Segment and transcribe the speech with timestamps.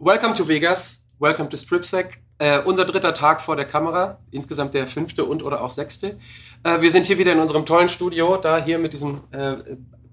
[0.00, 1.04] Welcome to Vegas.
[1.18, 2.22] Welcome to StripSec.
[2.38, 4.20] Äh, unser dritter Tag vor der Kamera.
[4.30, 6.18] Insgesamt der fünfte und oder auch sechste.
[6.62, 9.56] Äh, wir sind hier wieder in unserem tollen Studio, da hier mit diesem äh,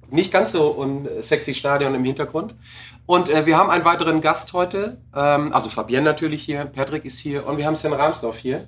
[0.10, 2.56] nicht ganz so sexy Stadion im Hintergrund.
[3.06, 4.98] Und äh, wir haben einen weiteren Gast heute.
[5.16, 8.68] Ähm, also Fabienne natürlich hier, Patrick ist hier und wir haben Sven Ramsdorf hier.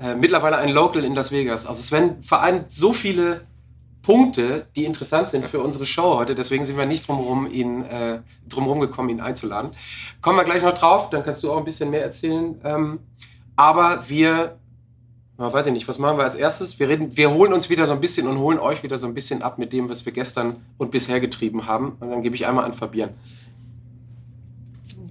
[0.00, 1.66] Äh, mittlerweile ein Local in Las Vegas.
[1.66, 3.42] Also Sven vereint so viele
[4.04, 6.34] Punkte, die interessant sind für unsere Show heute.
[6.34, 9.72] Deswegen sind wir nicht drumherum, ihn, äh, drumherum gekommen, ihn einzuladen.
[10.20, 12.60] Kommen wir gleich noch drauf, dann kannst du auch ein bisschen mehr erzählen.
[12.62, 13.00] Ähm,
[13.56, 14.58] aber wir,
[15.38, 16.78] na, weiß ich nicht, was machen wir als erstes?
[16.78, 19.14] Wir, reden, wir holen uns wieder so ein bisschen und holen euch wieder so ein
[19.14, 21.96] bisschen ab mit dem, was wir gestern und bisher getrieben haben.
[21.98, 23.10] Und dann gebe ich einmal an Fabian.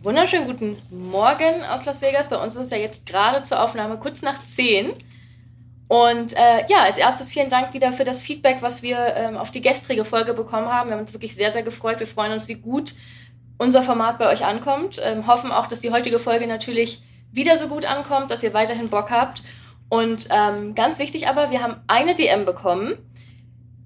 [0.03, 2.30] Wunderschönen guten Morgen aus Las Vegas.
[2.30, 4.94] Bei uns ist ja jetzt gerade zur Aufnahme kurz nach 10.
[5.93, 9.52] Und äh, ja, als erstes vielen Dank wieder für das Feedback, was wir ähm, auf
[9.52, 10.89] die gestrige Folge bekommen haben.
[10.89, 11.99] Wir haben uns wirklich sehr, sehr gefreut.
[11.99, 12.95] Wir freuen uns, wie gut
[13.59, 14.99] unser Format bei euch ankommt.
[15.03, 18.89] Ähm, hoffen auch, dass die heutige Folge natürlich wieder so gut ankommt, dass ihr weiterhin
[18.89, 19.44] Bock habt.
[19.88, 22.97] Und ähm, ganz wichtig aber, wir haben eine DM bekommen,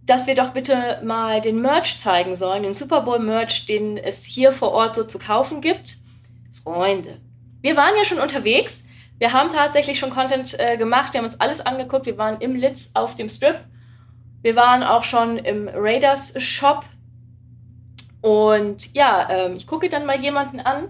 [0.05, 4.23] dass wir doch bitte mal den Merch zeigen sollen, den Super Bowl Merch, den es
[4.23, 5.97] hier vor Ort so zu kaufen gibt.
[6.63, 7.19] Freunde,
[7.61, 8.85] wir waren ja schon unterwegs
[9.19, 12.05] wir haben tatsächlich schon Content äh, gemacht, wir haben uns alles angeguckt.
[12.05, 13.59] Wir waren im Litz auf dem Strip.
[14.41, 16.85] Wir waren auch schon im Raiders Shop.
[18.21, 20.89] Und ja, ähm, ich gucke dann mal jemanden an.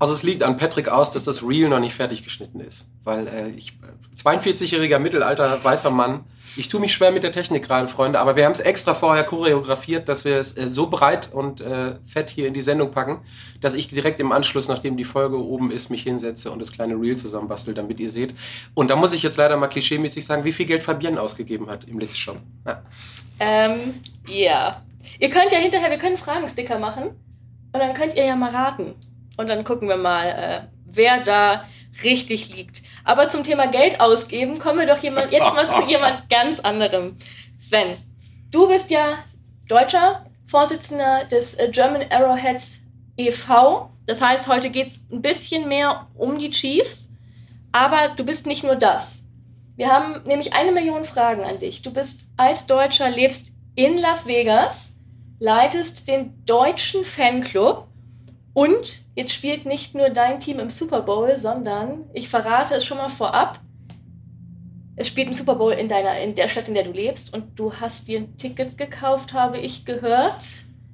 [0.00, 2.90] Also es liegt an Patrick aus, dass das Reel noch nicht fertig geschnitten ist.
[3.04, 3.74] Weil äh, ich,
[4.16, 6.24] 42-jähriger Mittelalter, weißer Mann,
[6.56, 9.24] ich tue mich schwer mit der Technik gerade, Freunde, aber wir haben es extra vorher
[9.24, 13.20] choreografiert, dass wir es äh, so breit und äh, fett hier in die Sendung packen,
[13.60, 16.94] dass ich direkt im Anschluss, nachdem die Folge oben ist, mich hinsetze und das kleine
[16.94, 18.34] Reel zusammenbastel, damit ihr seht.
[18.72, 21.84] Und da muss ich jetzt leider mal klischeemäßig sagen, wie viel Geld Fabienne ausgegeben hat
[21.84, 22.38] im Litz schon.
[22.66, 22.82] Ja.
[23.38, 24.82] Ähm, ja.
[25.18, 27.10] Ihr könnt ja hinterher, wir können Fragensticker machen
[27.72, 28.94] und dann könnt ihr ja mal raten.
[29.40, 31.64] Und dann gucken wir mal, äh, wer da
[32.04, 32.82] richtig liegt.
[33.04, 37.16] Aber zum Thema Geld ausgeben kommen wir doch jemand, jetzt mal zu jemand ganz anderem.
[37.58, 37.96] Sven,
[38.50, 39.24] du bist ja
[39.66, 42.80] Deutscher, Vorsitzender des äh, German Arrowheads
[43.16, 43.90] e.V.
[44.04, 47.10] Das heißt, heute geht es ein bisschen mehr um die Chiefs,
[47.72, 49.24] aber du bist nicht nur das.
[49.76, 51.80] Wir haben nämlich eine Million Fragen an dich.
[51.80, 54.96] Du bist als Deutscher, lebst in Las Vegas,
[55.38, 57.86] leitest den deutschen Fanclub
[58.52, 62.98] und jetzt spielt nicht nur dein Team im Super Bowl, sondern ich verrate es schon
[62.98, 63.60] mal vorab.
[64.96, 67.58] Es spielt ein Super Bowl in deiner, in der Stadt, in der du lebst, und
[67.58, 70.44] du hast dir ein Ticket gekauft, habe ich gehört.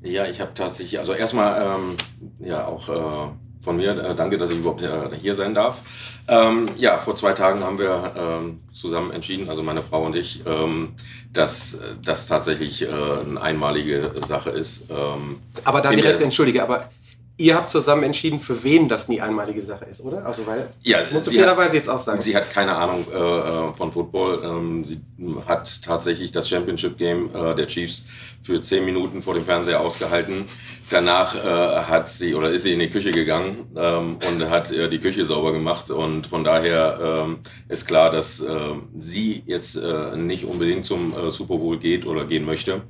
[0.03, 1.97] Ja, ich habe tatsächlich, also erstmal ähm,
[2.39, 3.31] ja auch äh,
[3.61, 5.81] von mir, äh, danke, dass ich überhaupt äh, hier sein darf.
[6.29, 10.43] Ähm, ja, vor zwei Tagen haben wir ähm, zusammen entschieden, also meine Frau und ich,
[10.47, 10.95] ähm,
[11.33, 14.91] dass das tatsächlich äh, eine einmalige Sache ist.
[14.91, 16.91] Ähm, aber da direkt, entschuldige, aber
[17.39, 20.25] Ihr habt zusammen entschieden, für wen das nie einmalige Sache ist, oder?
[20.25, 22.23] Also weil ja, musst du fairerweise jetzt auch sagen.
[22.23, 24.43] Sie hat keine Ahnung äh, äh, von Football.
[24.43, 25.01] Ähm, sie
[25.47, 28.07] hat tatsächlich das Championship Game äh, der Chiefs
[28.43, 30.47] für zehn Minuten vor dem Fernseher ausgehalten.
[30.89, 34.99] Danach äh, hat sie oder ist sie in die Küche gegangen ähm, und hat die
[34.99, 35.91] Küche sauber gemacht.
[35.91, 38.59] Und von daher ähm, ist klar, dass äh,
[38.97, 42.83] sie jetzt äh, nicht unbedingt zum Super Bowl geht oder gehen möchte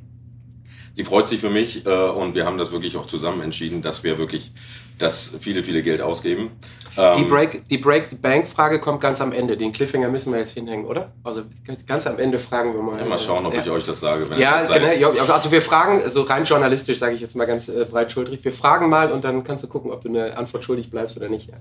[0.97, 4.03] sie freut sich für mich äh, und wir haben das wirklich auch zusammen entschieden, dass
[4.03, 4.53] wir wirklich
[4.99, 6.53] das viele, viele Geld ausgeben.
[6.97, 9.59] Ähm, die Break, die Break the Bank Frage kommt ganz am Ende.
[9.59, 11.13] Den Cliffhanger müssen wir jetzt hinhängen, oder?
[11.23, 11.43] Also
[11.87, 12.99] ganz am Ende fragen wir mal.
[12.99, 14.27] Ja, mal schauen, ob äh, ich euch das sage.
[14.39, 15.33] ja, genau.
[15.33, 18.53] Also wir fragen, so also rein journalistisch sage ich jetzt mal ganz äh, breitschultrig, wir
[18.53, 21.51] fragen mal und dann kannst du gucken, ob du eine Antwort schuldig bleibst oder nicht.
[21.51, 21.57] Ja.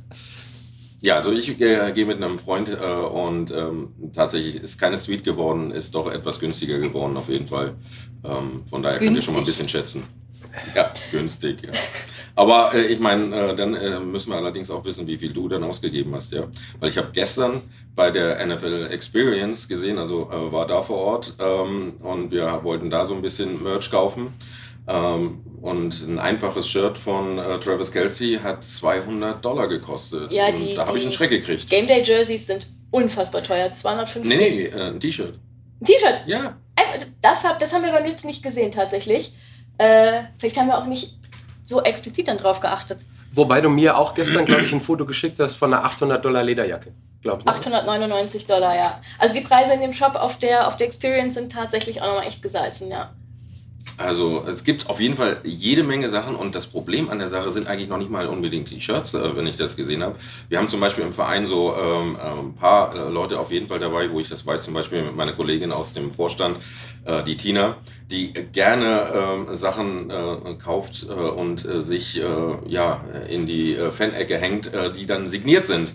[1.01, 5.23] Ja, also ich äh, gehe mit einem Freund äh, und ähm, tatsächlich ist keine Suite
[5.23, 7.75] geworden, ist doch etwas günstiger geworden auf jeden Fall.
[8.27, 9.07] Ähm, von daher günstig.
[9.07, 10.03] könnt ihr schon mal ein bisschen schätzen.
[10.73, 11.71] Ja, günstig, ja.
[12.35, 15.47] Aber äh, ich meine, äh, dann äh, müssen wir allerdings auch wissen, wie viel du
[15.47, 16.47] dann ausgegeben hast, ja.
[16.79, 17.61] Weil ich habe gestern
[17.95, 22.89] bei der NFL Experience gesehen, also äh, war da vor Ort ähm, und wir wollten
[22.89, 24.33] da so ein bisschen Merch kaufen.
[24.87, 30.31] Ähm, und ein einfaches Shirt von äh, Travis Kelsey hat 200 Dollar gekostet.
[30.31, 31.69] Ja, die, und da habe ich einen Schreck gekriegt.
[31.69, 33.71] Game Day Jerseys sind unfassbar teuer.
[33.71, 34.29] 250.
[34.29, 35.39] Nee, nee, äh, ein T-Shirt.
[35.81, 36.21] Ein T-Shirt?
[36.27, 36.57] Ja.
[37.21, 39.33] Das, hab, das haben wir beim Nützen nicht gesehen, tatsächlich.
[39.77, 41.17] Äh, vielleicht haben wir auch nicht
[41.65, 42.99] so explizit dann drauf geachtet.
[43.31, 46.43] Wobei du mir auch gestern, glaube ich, ein Foto geschickt hast von einer 800 Dollar
[46.43, 46.93] Lederjacke.
[47.21, 47.51] Glaub, ne?
[47.51, 49.01] 899 Dollar, ja.
[49.17, 52.27] Also die Preise in dem Shop auf der, auf der Experience sind tatsächlich auch nochmal
[52.27, 53.13] echt gesalzen, ja.
[53.97, 57.51] Also es gibt auf jeden Fall jede Menge Sachen und das Problem an der Sache
[57.51, 60.15] sind eigentlich noch nicht mal unbedingt die Shirts, äh, wenn ich das gesehen habe.
[60.49, 63.67] Wir haben zum Beispiel im Verein so ähm, äh, ein paar äh, Leute auf jeden
[63.67, 66.57] Fall dabei, wo ich das weiß, zum Beispiel mit meiner Kollegin aus dem Vorstand,
[67.05, 67.77] äh, die Tina,
[68.11, 72.25] die gerne äh, Sachen äh, kauft äh, und äh, sich äh,
[72.67, 75.93] ja in die Fan-Ecke hängt, äh, die dann signiert sind.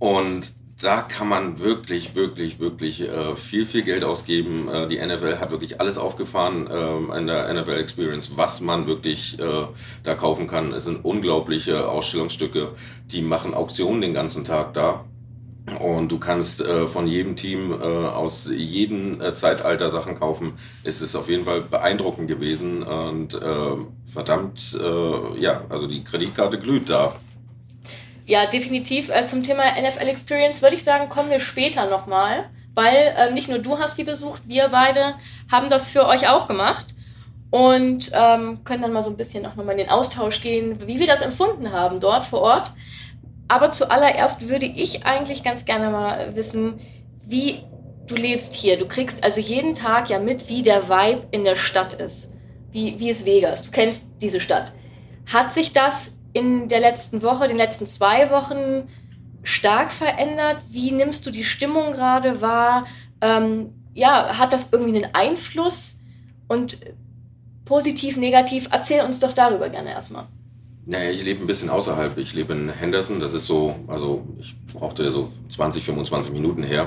[0.00, 4.68] Und da kann man wirklich, wirklich, wirklich äh, viel, viel Geld ausgeben.
[4.68, 9.38] Äh, die NFL hat wirklich alles aufgefahren äh, in der NFL Experience, was man wirklich
[9.40, 9.66] äh,
[10.04, 10.72] da kaufen kann.
[10.72, 12.74] Es sind unglaubliche Ausstellungsstücke,
[13.10, 15.04] die machen Auktionen den ganzen Tag da.
[15.80, 20.52] Und du kannst äh, von jedem Team äh, aus jedem Zeitalter Sachen kaufen.
[20.84, 23.76] Es ist auf jeden Fall beeindruckend gewesen und äh,
[24.06, 24.78] verdammt,
[25.38, 27.14] ja, also die Kreditkarte glüht da.
[28.28, 29.08] Ja, definitiv.
[29.08, 33.48] Äh, zum Thema NFL Experience würde ich sagen, kommen wir später nochmal, weil ähm, nicht
[33.48, 35.14] nur du hast die besucht, wir beide
[35.50, 36.88] haben das für euch auch gemacht
[37.50, 41.00] und ähm, können dann mal so ein bisschen auch nochmal in den Austausch gehen, wie
[41.00, 42.72] wir das empfunden haben dort vor Ort.
[43.48, 46.80] Aber zuallererst würde ich eigentlich ganz gerne mal wissen,
[47.24, 47.62] wie
[48.08, 48.76] du lebst hier.
[48.76, 52.34] Du kriegst also jeden Tag ja mit, wie der Vibe in der Stadt ist.
[52.72, 53.62] Wie, wie ist Vegas?
[53.62, 54.74] Du kennst diese Stadt.
[55.32, 58.88] Hat sich das in der letzten Woche, den letzten zwei Wochen
[59.42, 60.58] stark verändert?
[60.68, 62.86] Wie nimmst du die Stimmung gerade wahr?
[63.20, 66.00] Ähm, ja, hat das irgendwie einen Einfluss?
[66.46, 66.78] Und
[67.64, 70.26] positiv, negativ, erzähl uns doch darüber gerne erstmal.
[70.86, 72.16] Naja, ich lebe ein bisschen außerhalb.
[72.16, 73.20] Ich lebe in Henderson.
[73.20, 76.86] Das ist so, also ich brauchte so 20, 25 Minuten her.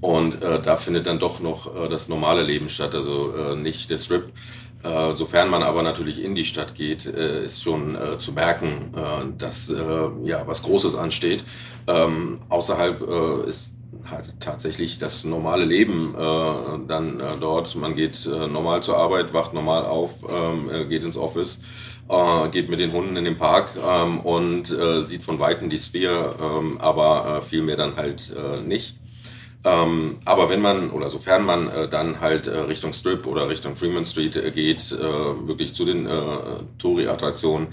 [0.00, 3.90] Und äh, da findet dann doch noch äh, das normale Leben statt, also äh, nicht
[3.90, 4.32] der Strip.
[4.82, 8.94] Äh, sofern man aber natürlich in die Stadt geht, äh, ist schon äh, zu merken,
[8.96, 9.80] äh, dass äh,
[10.24, 11.44] ja was Großes ansteht.
[11.86, 13.72] Ähm, außerhalb äh, ist
[14.08, 17.74] halt tatsächlich das normale Leben dann dort.
[17.76, 21.60] Man geht normal zur Arbeit, wacht normal auf, ähm, geht ins Office.
[22.50, 26.80] geht mit den Hunden in den Park ähm, und sieht von Weitem die Sphäre, ähm,
[26.80, 28.32] aber viel mehr dann halt
[28.64, 28.99] nicht.
[29.62, 33.76] Ähm, aber wenn man oder sofern man äh, dann halt äh, Richtung Strip oder Richtung
[33.76, 34.98] Freeman Street äh, geht, äh,
[35.46, 37.68] wirklich zu den äh, Touri-Attraktionen,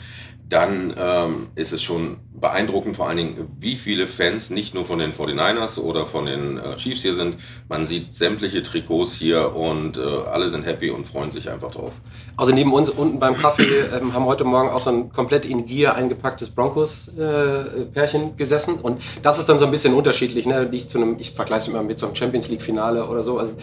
[0.50, 5.00] dann ähm, ist es schon beeindruckend, vor allen Dingen, wie viele Fans nicht nur von
[5.00, 7.38] den 49ers oder von den äh, Chiefs hier sind.
[7.68, 11.92] Man sieht sämtliche Trikots hier und äh, alle sind happy und freuen sich einfach drauf.
[12.38, 13.64] Also neben uns unten beim Kaffee
[13.94, 19.02] ähm, haben heute Morgen auch so ein komplett in Gier eingepacktes Broncos-Pärchen äh, gesessen und
[19.24, 20.46] das ist dann so ein bisschen unterschiedlich.
[20.46, 20.70] Ne?
[20.72, 23.40] Ich, zu einem, ich vergleiche es immer mit so einem Champions League-Finale oder so.
[23.40, 23.56] Also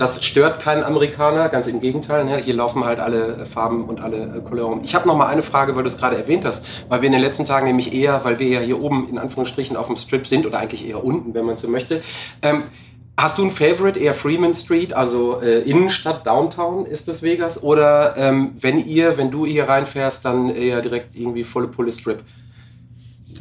[0.00, 2.24] das stört keinen Amerikaner, ganz im Gegenteil.
[2.24, 2.38] Ne?
[2.38, 4.82] Hier laufen halt alle Farben und alle äh, Couleuren.
[4.82, 7.12] Ich habe noch mal eine Frage, weil du es gerade erwähnt hast, weil wir in
[7.12, 10.26] den letzten Tagen nämlich eher, weil wir ja hier oben in Anführungsstrichen auf dem Strip
[10.26, 12.02] sind oder eigentlich eher unten, wenn man so möchte.
[12.40, 12.64] Ähm,
[13.18, 17.62] Hast du ein Favorite, eher Freeman Street, also äh, Innenstadt, Downtown ist das Vegas?
[17.62, 22.20] Oder ähm, wenn ihr, wenn du hier reinfährst, dann eher direkt irgendwie volle Pulle Strip?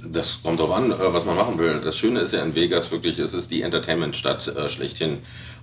[0.06, 1.80] Das kommt drauf an, äh, was man machen will.
[1.82, 5.20] Das Schöne ist ja in Vegas wirklich, es ist die Entertainment-Stadt äh, schlechthin.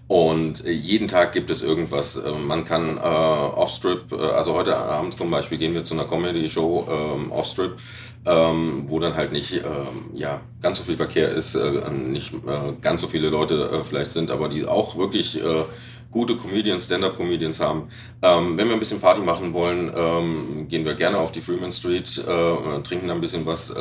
[0.09, 2.17] Und äh, jeden Tag gibt es irgendwas.
[2.17, 6.05] Äh, man kann äh, Offstrip, äh, also heute Abend zum Beispiel gehen wir zu einer
[6.05, 7.77] Comedy-Show ähm, Offstrip,
[8.25, 12.73] ähm, wo dann halt nicht ähm, ja, ganz so viel Verkehr ist, äh, nicht äh,
[12.81, 15.65] ganz so viele Leute äh, vielleicht sind, aber die auch wirklich äh,
[16.13, 17.89] gute Comedians, Stand-up-Comedians haben.
[18.23, 21.73] Ähm, wenn wir ein bisschen Party machen wollen, ähm, gehen wir gerne auf die Freeman
[21.73, 23.75] Street, äh, trinken ein bisschen was, äh,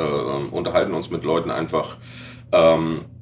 [0.51, 1.97] unterhalten uns mit Leuten einfach.
[2.51, 3.14] Ähm, äh,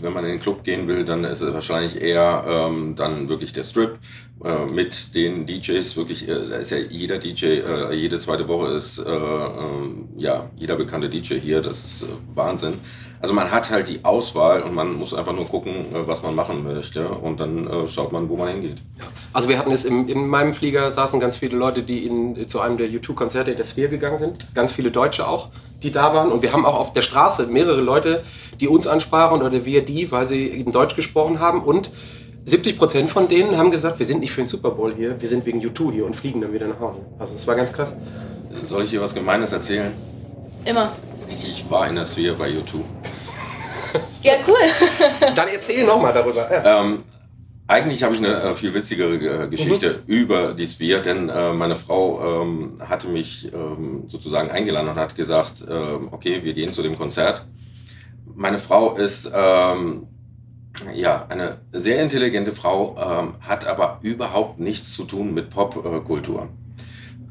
[0.00, 3.52] wenn man in den Club gehen will, dann ist es wahrscheinlich eher ähm, dann wirklich
[3.52, 3.98] der Strip
[4.42, 5.96] äh, mit den DJs.
[5.96, 10.50] Wirklich, äh, da ist ja jeder DJ, äh, jede zweite Woche ist äh, ähm, ja
[10.56, 11.62] jeder bekannte DJ hier.
[11.62, 12.74] Das ist Wahnsinn.
[13.20, 16.62] Also man hat halt die Auswahl und man muss einfach nur gucken, was man machen
[16.62, 18.82] möchte und dann schaut man, wo man hingeht.
[19.32, 22.60] Also wir hatten es im, in meinem Flieger saßen ganz viele Leute, die in, zu
[22.60, 24.54] einem der YouTube-Konzerte in der Sphere gegangen sind.
[24.54, 25.48] Ganz viele Deutsche auch
[25.84, 26.32] die da waren.
[26.32, 28.24] Und wir haben auch auf der Straße mehrere Leute,
[28.60, 31.62] die uns ansprachen oder wir die, weil sie eben Deutsch gesprochen haben.
[31.62, 31.90] Und
[32.44, 35.28] 70 Prozent von denen haben gesagt, wir sind nicht für den Super Bowl hier, wir
[35.28, 37.00] sind wegen U2 hier und fliegen dann wieder nach Hause.
[37.18, 37.96] Also das war ganz krass.
[38.64, 39.92] Soll ich dir was Gemeines erzählen?
[40.64, 40.92] Immer.
[41.28, 42.82] Ich war in der Sphere bei U2.
[44.22, 44.56] Ja, cool.
[45.34, 46.50] dann erzähl nochmal darüber.
[46.50, 46.82] Ja.
[46.82, 47.04] Ähm,
[47.66, 50.12] eigentlich habe ich eine äh, viel witzigere äh, Geschichte mhm.
[50.12, 55.16] über die Sphere, denn äh, meine Frau ähm, hatte mich ähm, sozusagen eingeladen und hat
[55.16, 57.46] gesagt, ähm, okay, wir gehen zu dem Konzert.
[58.34, 60.08] Meine Frau ist ähm,
[60.94, 66.48] ja eine sehr intelligente Frau, ähm, hat aber überhaupt nichts zu tun mit Popkultur.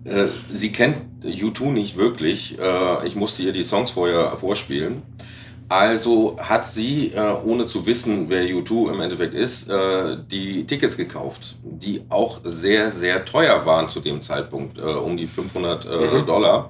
[0.06, 2.58] Äh, sie kennt U2 nicht wirklich.
[2.60, 5.04] Äh, ich musste ihr die Songs vorher vorspielen.
[5.70, 10.98] Also hat sie, äh, ohne zu wissen, wer U2 im Endeffekt ist, äh, die Tickets
[10.98, 15.90] gekauft, die auch sehr, sehr teuer waren zu dem Zeitpunkt, äh, um die 500 äh,
[15.90, 16.26] mhm.
[16.26, 16.70] Dollar.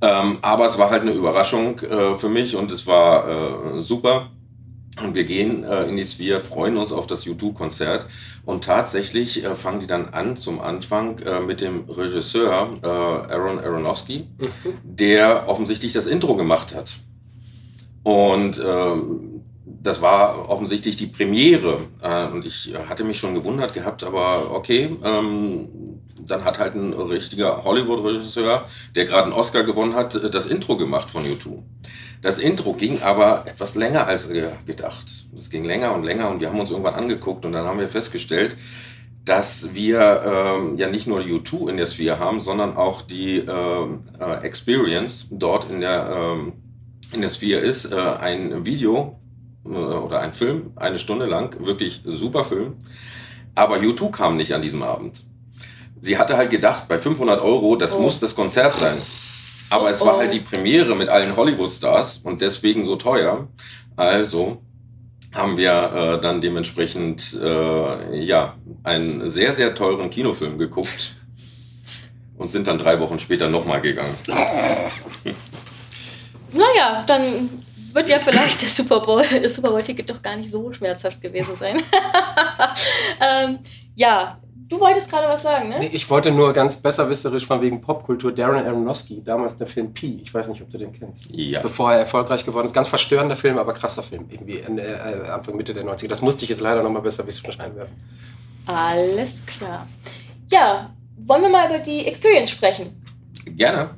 [0.00, 4.30] Ähm, aber es war halt eine Überraschung für mich und es war super.
[5.02, 8.06] Und wir gehen äh, in die Sphere, freuen uns auf das U2-Konzert.
[8.44, 13.58] Und tatsächlich äh, fangen die dann an zum Anfang äh, mit dem Regisseur äh, Aaron
[13.58, 14.48] Aronofsky, mhm.
[14.82, 16.98] der offensichtlich das Intro gemacht hat.
[18.02, 21.78] Und ähm, das war offensichtlich die Premiere.
[22.02, 25.68] Äh, und ich hatte mich schon gewundert gehabt, aber okay, ähm,
[26.26, 31.10] dann hat halt ein richtiger Hollywood-Regisseur, der gerade einen Oscar gewonnen hat, das Intro gemacht
[31.10, 31.62] von U2.
[32.22, 34.30] Das Intro ging aber etwas länger als
[34.66, 35.06] gedacht.
[35.34, 37.88] Es ging länger und länger und wir haben uns irgendwann angeguckt und dann haben wir
[37.88, 38.56] festgestellt,
[39.24, 44.00] dass wir ähm, ja nicht nur U2 in der Sphere haben, sondern auch die ähm,
[44.18, 46.52] äh, Experience dort in der, ähm,
[47.12, 47.92] in der Sphere ist.
[47.92, 49.18] Äh, ein Video
[49.64, 52.74] äh, oder ein Film, eine Stunde lang, wirklich super Film.
[53.54, 55.24] Aber U2 kam nicht an diesem Abend.
[56.00, 58.00] Sie hatte halt gedacht, bei 500 Euro, das oh.
[58.00, 58.96] muss das Konzert sein.
[59.70, 63.48] Aber es war halt die Premiere mit allen Hollywood-Stars und deswegen so teuer.
[63.96, 64.60] Also
[65.32, 71.14] haben wir äh, dann dementsprechend äh, ja einen sehr, sehr teuren Kinofilm geguckt
[72.36, 74.14] und sind dann drei Wochen später nochmal gegangen.
[76.52, 77.59] Naja, dann
[77.94, 81.56] wird ja vielleicht das Super Bowl, das Super Bowl-Ticket doch gar nicht so schmerzhaft gewesen
[81.56, 81.82] sein.
[83.20, 83.58] ähm,
[83.96, 84.38] ja,
[84.70, 85.80] Du wolltest gerade was sagen, ne?
[85.80, 90.20] Nee, ich wollte nur ganz besserwisserisch von wegen Popkultur Darren Aronofsky, damals der Film Pi.
[90.22, 91.26] Ich weiß nicht, ob du den kennst.
[91.32, 91.60] Ja.
[91.60, 92.72] Bevor er erfolgreich geworden ist.
[92.72, 94.26] Ganz verstörender Film, aber krasser Film.
[94.30, 96.06] Irgendwie Ende, äh, Anfang, Mitte der 90er.
[96.06, 97.96] Das musste ich jetzt leider nochmal besserwisserisch einwerfen.
[98.66, 99.88] Alles klar.
[100.52, 103.02] Ja, wollen wir mal über die Experience sprechen?
[103.44, 103.90] Gerne.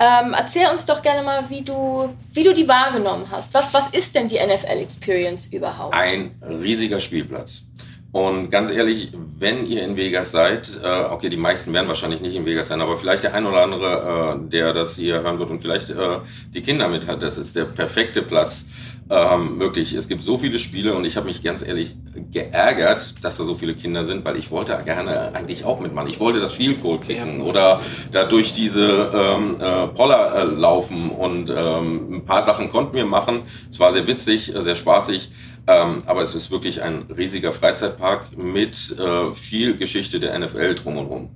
[0.00, 3.52] Ähm, erzähl uns doch gerne mal, wie du, wie du die wahrgenommen hast.
[3.52, 5.92] Was, was ist denn die NFL Experience überhaupt?
[5.92, 7.64] Ein riesiger Spielplatz.
[8.12, 12.34] Und ganz ehrlich, wenn ihr in Vegas seid, äh, okay, die meisten werden wahrscheinlich nicht
[12.34, 15.50] in Vegas sein, aber vielleicht der ein oder andere, äh, der das hier hören wird
[15.50, 16.18] und vielleicht äh,
[16.52, 18.64] die Kinder mit hat, das ist der perfekte Platz.
[19.12, 21.96] Ähm, wirklich, es gibt so viele Spiele und ich habe mich ganz ehrlich
[22.30, 26.08] geärgert, dass da so viele Kinder sind, weil ich wollte gerne eigentlich auch mitmachen.
[26.08, 27.80] Ich wollte das Field Goal kicken oder
[28.12, 33.04] da durch diese ähm, äh, Poller äh, laufen und ähm, ein paar Sachen konnten wir
[33.04, 33.42] machen.
[33.68, 35.30] Es war sehr witzig, sehr spaßig.
[35.66, 41.30] Ähm, aber es ist wirklich ein riesiger Freizeitpark mit äh, viel Geschichte der NFL drumherum.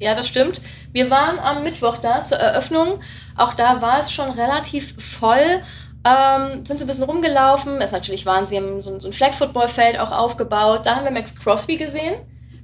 [0.00, 0.60] Ja, das stimmt.
[0.92, 3.00] Wir waren am Mittwoch da zur Eröffnung.
[3.36, 5.62] Auch da war es schon relativ voll.
[6.08, 7.80] Ähm, sind so ein bisschen rumgelaufen.
[7.80, 10.86] Ist natürlich waren sie haben so, so ein Flag Football Feld auch aufgebaut.
[10.86, 12.14] Da haben wir Max Crosby gesehen.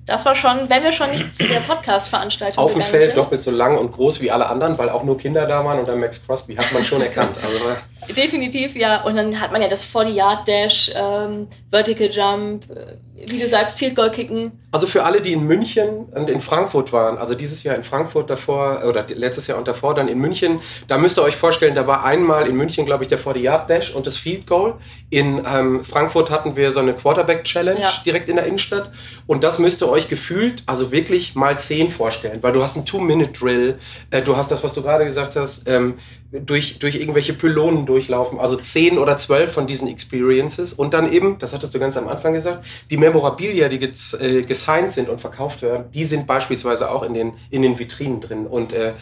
[0.06, 3.16] Das war schon, wenn wir schon nicht zu der Podcast-Veranstaltung Auf dem Feld sind.
[3.16, 5.88] doppelt so lang und groß wie alle anderen, weil auch nur Kinder da waren und
[5.88, 7.36] dann Max Crosby hat man schon erkannt.
[7.42, 9.02] Also, Definitiv, ja.
[9.02, 12.96] Und dann hat man ja das 40-Yard-Dash, ähm, Vertical Jump, äh,
[13.30, 14.52] wie du sagst, Field Goal Kicken.
[14.72, 18.28] Also für alle, die in München und in Frankfurt waren, also dieses Jahr in Frankfurt
[18.28, 21.86] davor oder letztes Jahr und davor dann in München, da müsst ihr euch vorstellen, da
[21.86, 24.74] war einmal in München, glaube ich, der 40-Yard-Dash und das Field Goal.
[25.10, 27.92] In ähm, Frankfurt hatten wir so eine Quarterback-Challenge ja.
[28.04, 28.90] direkt in der Innenstadt
[29.26, 32.86] und das müsst ihr euch gefühlt, also wirklich mal zehn vorstellen, weil du hast einen
[32.86, 33.78] Two-Minute-Drill,
[34.10, 35.94] äh, du hast das, was du gerade gesagt hast, ähm,
[36.32, 41.38] durch, durch irgendwelche Pylonen durchlaufen, also zehn oder zwölf von diesen Experiences und dann eben,
[41.38, 45.20] das hattest du ganz am Anfang gesagt, die Memorabilia, die ges, äh, gesigned sind und
[45.20, 48.94] verkauft werden, die sind beispielsweise auch in den, in den Vitrinen drin und äh,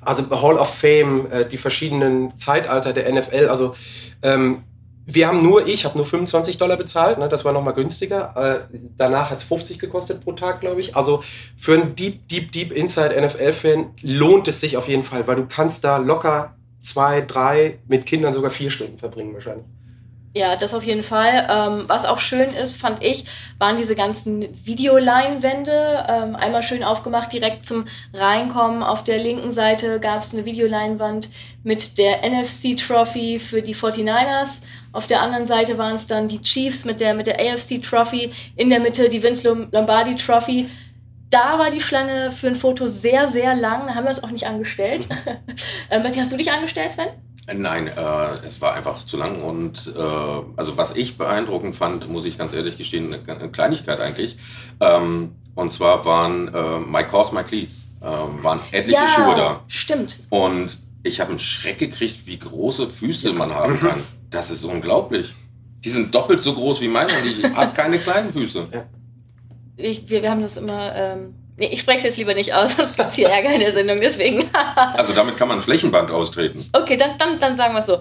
[0.00, 3.74] also Hall of Fame, äh, die verschiedenen Zeitalter der NFL, also
[4.22, 4.64] ähm,
[5.14, 8.34] wir haben nur, ich habe nur 25 Dollar bezahlt, ne, das war nochmal günstiger.
[8.70, 10.96] Äh, danach hat es 50 gekostet pro Tag, glaube ich.
[10.96, 11.22] Also
[11.56, 15.46] für einen Deep, Deep, Deep Inside NFL-Fan lohnt es sich auf jeden Fall, weil du
[15.46, 19.66] kannst da locker zwei, drei, mit Kindern sogar vier Stunden verbringen wahrscheinlich.
[20.32, 21.48] Ja, das auf jeden Fall.
[21.50, 23.24] Ähm, was auch schön ist, fand ich,
[23.58, 26.06] waren diese ganzen Videoleinwände.
[26.08, 28.84] Ähm, einmal schön aufgemacht, direkt zum Reinkommen.
[28.84, 31.30] Auf der linken Seite gab es eine Videoleinwand
[31.64, 34.62] mit der NFC Trophy für die 49ers.
[34.92, 38.32] Auf der anderen Seite waren es dann die Chiefs mit der, mit der AFC Trophy.
[38.56, 40.68] In der Mitte die Vince Lombardi Trophy
[41.30, 43.86] da war die Schlange für ein Foto sehr, sehr lang.
[43.86, 45.08] Da haben wir uns auch nicht angestellt.
[45.90, 47.08] ähm, hast du dich angestellt, Sven?
[47.52, 50.00] Nein, äh, es war einfach zu lang und äh,
[50.56, 54.36] also was ich beeindruckend fand, muss ich ganz ehrlich gestehen, eine, Kleinigkeit eigentlich.
[54.80, 59.64] Ähm, und zwar waren äh, My Course, My Cleats, äh, waren etliche ja, Schuhe da.
[59.66, 60.20] Stimmt.
[60.30, 64.04] Und ich habe einen Schreck gekriegt, wie große Füße man haben kann.
[64.30, 65.34] Das ist unglaublich.
[65.84, 68.66] Die sind doppelt so groß wie meine und ich habe keine kleinen Füße.
[69.76, 72.72] Ich, wir, wir haben das immer ähm, Nee, ich spreche es jetzt lieber nicht aus,
[72.76, 74.50] sonst gibt es hier Ärger in der Sendung, deswegen.
[74.94, 76.64] also damit kann man Flächenband austreten.
[76.72, 78.00] Okay, dann, dann, dann sagen wir es so.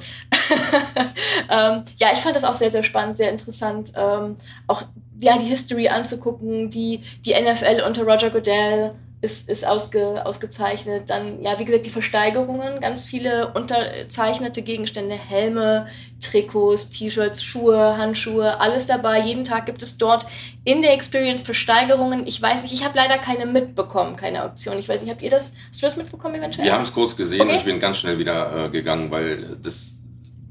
[1.50, 3.92] ähm, ja, ich fand das auch sehr, sehr spannend, sehr interessant.
[3.98, 4.84] Ähm, auch
[5.20, 11.10] ja, die History anzugucken, die, die NFL unter Roger Goodell ist, ist ausge, ausgezeichnet.
[11.10, 15.88] Dann, ja, wie gesagt, die Versteigerungen, ganz viele unterzeichnete Gegenstände, Helme,
[16.22, 19.20] Trikots, T-Shirts, Schuhe, Handschuhe, alles dabei.
[19.20, 20.26] Jeden Tag gibt es dort
[20.64, 22.28] in der Experience Versteigerungen.
[22.28, 24.80] Ich weiß nicht, ich habe leider keine mitbekommen, keine Auktion.
[24.80, 26.66] Ich weiß nicht, habt ihr das, hast du das mitbekommen eventuell?
[26.66, 27.52] Wir haben es kurz gesehen okay.
[27.52, 29.96] und ich bin ganz schnell wieder äh, gegangen, weil das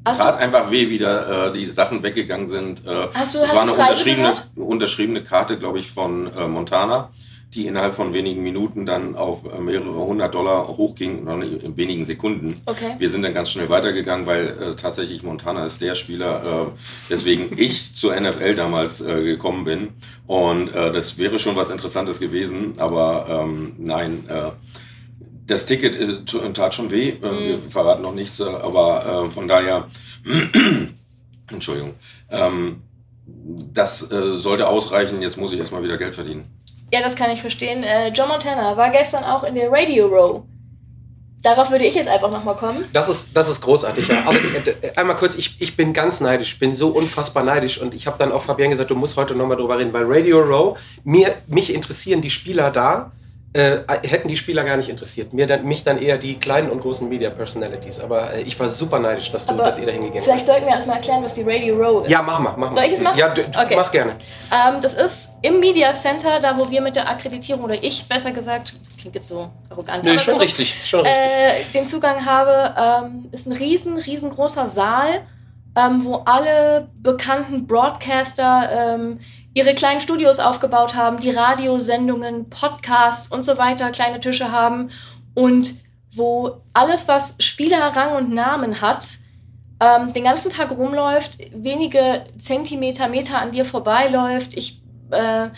[0.04, 2.86] Hast tat einfach weh, wie da äh, die Sachen weggegangen sind.
[2.86, 7.10] Äh, hast du, das hast war eine unterschriebene, unterschriebene Karte, glaube ich, von äh, Montana
[7.54, 12.60] die innerhalb von wenigen Minuten dann auf äh, mehrere hundert Dollar hochging, in wenigen Sekunden.
[12.66, 12.96] Okay.
[12.98, 16.42] Wir sind dann ganz schnell weitergegangen, weil äh, tatsächlich Montana ist der Spieler,
[17.08, 19.88] äh, weswegen ich zur NFL damals äh, gekommen bin.
[20.26, 24.50] Und äh, das wäre schon was Interessantes gewesen, aber ähm, nein, äh,
[25.46, 27.08] das Ticket ist, tat schon weh.
[27.08, 27.38] Äh, mhm.
[27.38, 29.88] Wir verraten noch nichts, äh, aber äh, von daher,
[31.50, 31.94] Entschuldigung,
[32.30, 32.82] ähm,
[33.26, 35.22] das äh, sollte ausreichen.
[35.22, 36.57] Jetzt muss ich erstmal wieder Geld verdienen.
[36.92, 37.82] Ja, das kann ich verstehen.
[37.82, 40.42] Äh, John Montana war gestern auch in der Radio Row.
[41.42, 42.84] Darauf würde ich jetzt einfach nochmal kommen.
[42.92, 44.24] Das ist, das ist großartig, ja.
[44.26, 48.06] Also äh, einmal kurz, ich, ich bin ganz neidisch, bin so unfassbar neidisch und ich
[48.06, 51.34] habe dann auch Fabian gesagt, du musst heute nochmal drüber reden, weil Radio Row, mir,
[51.46, 53.12] mich interessieren die Spieler da,
[53.54, 55.32] äh, hätten die Spieler gar nicht interessiert.
[55.32, 57.98] Mir dann, mich dann eher die kleinen und großen Media Personalities.
[57.98, 60.72] Aber äh, ich war super neidisch, dass, du, dass ihr da hingegangen Vielleicht sollten wir
[60.72, 62.10] erstmal erklären, was die Radio Row ist.
[62.10, 62.54] Ja, mach mal.
[62.58, 63.18] Mach Soll ich es machen?
[63.18, 63.74] Ja, du, okay.
[63.74, 64.12] mach gerne.
[64.52, 68.32] Ähm, das ist im Media Center, da wo wir mit der Akkreditierung, oder ich besser
[68.32, 70.04] gesagt, das klingt jetzt so arrogant.
[70.04, 70.86] Nee, schon so, richtig.
[70.86, 71.24] Schon richtig.
[71.24, 75.22] Äh, den Zugang habe, ähm, ist ein riesen, riesengroßer Saal.
[75.76, 79.20] Ähm, wo alle bekannten Broadcaster ähm,
[79.54, 84.90] ihre kleinen Studios aufgebaut haben, die Radiosendungen, Podcasts und so weiter, kleine Tische haben
[85.34, 85.74] und
[86.14, 89.18] wo alles, was Spieler, Rang und Namen hat,
[89.80, 94.54] ähm, den ganzen Tag rumläuft, wenige Zentimeter, Meter an dir vorbeiläuft.
[94.56, 95.48] Ich äh,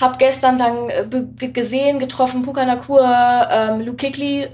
[0.00, 3.02] habe gestern dann äh, gesehen, getroffen, Puka Nakur,
[3.50, 4.48] ähm, Luke Kickley,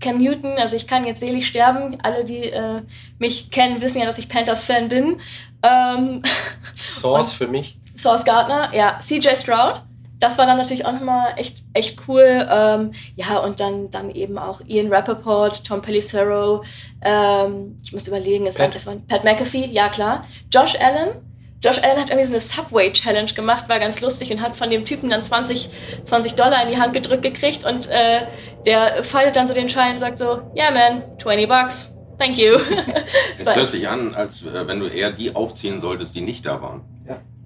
[0.00, 1.98] Cam Newton, also ich kann jetzt selig sterben.
[2.02, 2.82] Alle, die äh,
[3.18, 5.20] mich kennen, wissen ja, dass ich Panthers-Fan bin.
[5.62, 6.22] Ähm,
[6.74, 7.78] Source für mich.
[7.96, 8.98] Source Gardner, ja.
[9.00, 9.82] CJ Stroud.
[10.20, 12.46] Das war dann natürlich auch nochmal echt, echt cool.
[12.50, 16.64] Ähm, ja, und dann, dann eben auch Ian Rappaport, Tom Pelissero.
[17.02, 20.24] Ähm, ich muss überlegen, es war, es war Pat McAfee, ja klar.
[20.52, 21.22] Josh Allen,
[21.64, 24.84] Josh Allen hat irgendwie so eine Subway-Challenge gemacht, war ganz lustig und hat von dem
[24.84, 25.68] Typen dann 20,
[26.04, 28.26] 20 Dollar in die Hand gedrückt gekriegt und äh,
[28.64, 32.56] der faltet dann so den Schein und sagt so, yeah man, 20 bucks, thank you.
[33.38, 36.62] Es hört sich an, als äh, wenn du eher die aufziehen solltest, die nicht da
[36.62, 36.84] waren.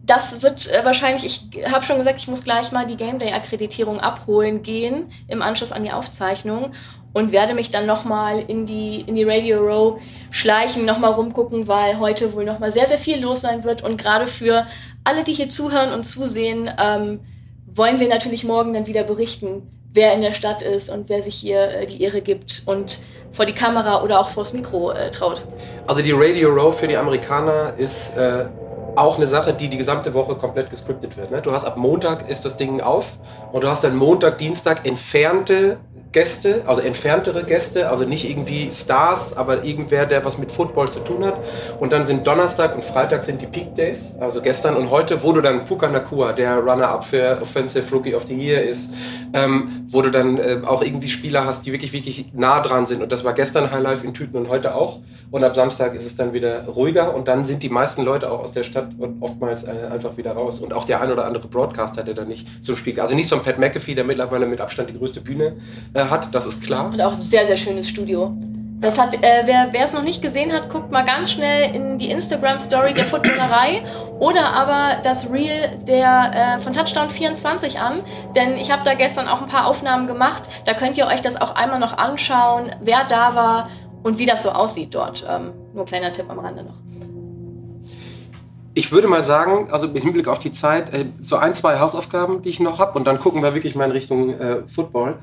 [0.04, 3.32] Das wird äh, wahrscheinlich, ich habe schon gesagt, ich muss gleich mal die Game Day
[3.32, 6.72] Akkreditierung abholen gehen im Anschluss an die Aufzeichnung
[7.12, 11.98] und werde mich dann nochmal in die, in die Radio Row schleichen, nochmal rumgucken, weil
[11.98, 13.82] heute wohl nochmal sehr, sehr viel los sein wird.
[13.82, 14.66] Und gerade für
[15.04, 17.20] alle, die hier zuhören und zusehen, ähm,
[17.66, 21.34] wollen wir natürlich morgen dann wieder berichten, wer in der Stadt ist und wer sich
[21.34, 25.42] hier äh, die Ehre gibt und vor die Kamera oder auch vors Mikro äh, traut.
[25.86, 28.46] Also die Radio Row für die Amerikaner ist äh,
[28.96, 31.30] auch eine Sache, die die gesamte Woche komplett gescriptet wird.
[31.30, 31.40] Ne?
[31.40, 33.06] Du hast ab Montag ist das Ding auf
[33.52, 35.78] und du hast dann Montag, Dienstag entfernte
[36.12, 41.00] Gäste, also entferntere Gäste, also nicht irgendwie Stars, aber irgendwer, der was mit Football zu
[41.00, 41.36] tun hat.
[41.80, 45.32] Und dann sind Donnerstag und Freitag sind die Peak Days, also gestern und heute, wo
[45.32, 48.94] du dann Puka Nakua, der Runner-Up für Offensive Rookie of the Year ist,
[49.32, 53.02] ähm, wo du dann äh, auch irgendwie Spieler hast, die wirklich, wirklich nah dran sind.
[53.02, 55.00] Und das war gestern High Life in Tüten und heute auch.
[55.30, 58.40] Und ab Samstag ist es dann wieder ruhiger und dann sind die meisten Leute auch
[58.40, 58.88] aus der Stadt
[59.20, 60.60] oftmals äh, einfach wieder raus.
[60.60, 63.36] Und auch der ein oder andere Broadcaster, der da nicht zum Spiel, also nicht so
[63.36, 65.56] ein Pat McAfee, der mittlerweile mit Abstand die größte Bühne
[65.94, 66.86] äh, hat, das ist klar.
[66.86, 68.34] Und auch ein sehr, sehr schönes Studio.
[68.82, 72.10] Das hat, äh, wer es noch nicht gesehen hat, guckt mal ganz schnell in die
[72.10, 73.84] Instagram-Story der Footballerei
[74.18, 78.02] oder aber das Reel der, äh, von Touchdown 24 an,
[78.34, 80.42] denn ich habe da gestern auch ein paar Aufnahmen gemacht.
[80.64, 83.70] Da könnt ihr euch das auch einmal noch anschauen, wer da war
[84.02, 85.24] und wie das so aussieht dort.
[85.28, 86.74] Ähm, nur ein kleiner Tipp am Rande noch.
[88.74, 92.42] Ich würde mal sagen, also im Hinblick auf die Zeit, äh, so ein, zwei Hausaufgaben,
[92.42, 95.20] die ich noch habe und dann gucken wir wirklich mal in Richtung äh, Football.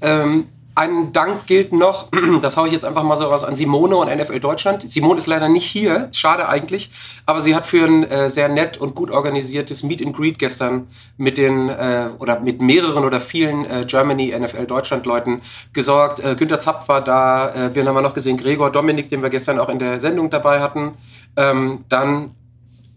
[0.00, 2.08] Ähm, ein Dank gilt noch,
[2.40, 4.88] das haue ich jetzt einfach mal so raus, an Simone und NFL Deutschland.
[4.88, 6.92] Simone ist leider nicht hier, schade eigentlich,
[7.26, 10.86] aber sie hat für ein äh, sehr nett und gut organisiertes Meet and Greet gestern
[11.16, 16.20] mit den äh, oder mit mehreren oder vielen äh, Germany NFL Deutschland Leuten gesorgt.
[16.20, 19.58] Äh, Günter Zapf war da, äh, wir haben noch gesehen Gregor Dominik, den wir gestern
[19.58, 20.92] auch in der Sendung dabei hatten.
[21.36, 22.36] Ähm, dann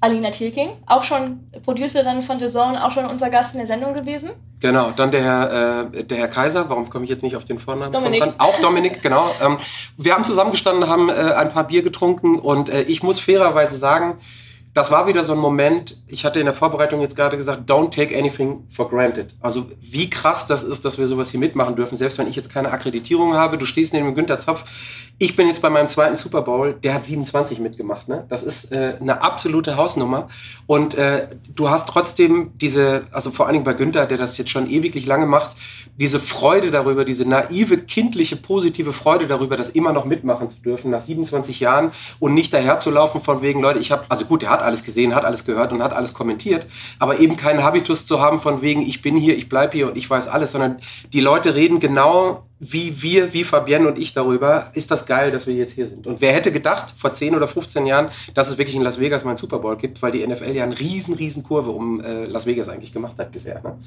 [0.02, 3.94] Alina Thielking, auch schon Producerin von The Zone, auch schon unser Gast in der Sendung
[3.94, 4.32] gewesen.
[4.60, 7.60] Genau, dann der Herr, äh, der Herr Kaiser, warum komme ich jetzt nicht auf den
[7.60, 7.92] Vornamen?
[7.92, 8.24] Dominik.
[8.24, 9.30] Von auch Dominik, genau.
[9.44, 9.60] Ähm,
[9.98, 14.18] wir haben zusammengestanden, haben äh, ein paar Bier getrunken und äh, ich muss fairerweise sagen,
[14.74, 17.90] das war wieder so ein Moment, ich hatte in der Vorbereitung jetzt gerade gesagt, don't
[17.90, 19.36] take anything for granted.
[19.42, 22.54] Also wie krass das ist, dass wir sowas hier mitmachen dürfen, selbst wenn ich jetzt
[22.54, 23.58] keine Akkreditierung habe.
[23.58, 24.64] Du stehst neben dem Günter Zapf.
[25.18, 28.08] Ich bin jetzt bei meinem zweiten Super Bowl, der hat 27 mitgemacht.
[28.08, 28.26] Ne?
[28.30, 30.30] Das ist äh, eine absolute Hausnummer.
[30.68, 34.52] Und äh, du hast trotzdem diese, also vor allen Dingen bei Günther, der das jetzt
[34.52, 35.58] schon ewiglich lange macht,
[35.98, 40.92] diese Freude darüber, diese naive, kindliche, positive Freude darüber, das immer noch mitmachen zu dürfen
[40.92, 44.62] nach 27 Jahren und nicht daherzulaufen von wegen, Leute, ich habe, also gut, er hat
[44.62, 46.66] alles gesehen, hat alles gehört und hat alles kommentiert,
[47.00, 49.98] aber eben keinen Habitus zu haben von wegen, ich bin hier, ich bleib hier und
[49.98, 50.78] ich weiß alles, sondern
[51.14, 55.48] die Leute reden genau wie wir, wie Fabienne und ich darüber, ist das geil, dass
[55.48, 56.06] wir jetzt hier sind.
[56.06, 59.24] Und wer hätte gedacht, vor 10 oder 15 Jahren, dass es wirklich in Las Vegas
[59.24, 62.26] mal einen Super Bowl gibt, weil die NFL ja eine riesen, riesen Kurve um äh,
[62.26, 63.62] Las Vegas eigentlich gemacht hat bisher.
[63.64, 63.80] Ne?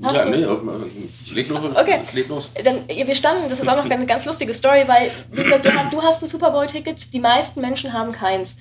[0.00, 1.60] Ja, nee, äh, leg los.
[1.74, 2.00] Okay.
[2.12, 2.48] Leg los.
[2.62, 5.70] Dann, wir standen, das ist auch noch eine ganz lustige Story, weil, wie gesagt, du,
[5.90, 8.56] du hast ein Super Bowl-Ticket, die meisten Menschen haben keins.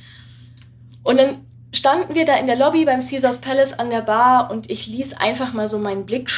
[1.04, 4.71] Und dann standen wir da in der Lobby beim Caesars Palace an der Bar und
[4.71, 6.32] ich ließ einfach mal so meinen Blick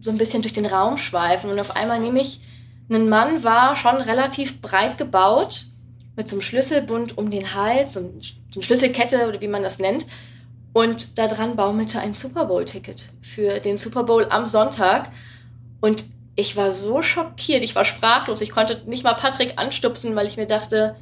[0.00, 2.40] so ein bisschen durch den Raum schweifen und auf einmal nehme ich
[2.88, 5.64] einen Mann, war schon relativ breit gebaut,
[6.14, 9.80] mit so einem Schlüsselbund um den Hals und so eine Schlüsselkette oder wie man das
[9.80, 10.06] nennt
[10.76, 15.10] und da dran baumelte ein Super Bowl-Ticket für den Super Bowl am Sonntag.
[15.80, 18.42] Und ich war so schockiert, ich war sprachlos.
[18.42, 20.96] Ich konnte nicht mal Patrick anstupsen, weil ich mir dachte,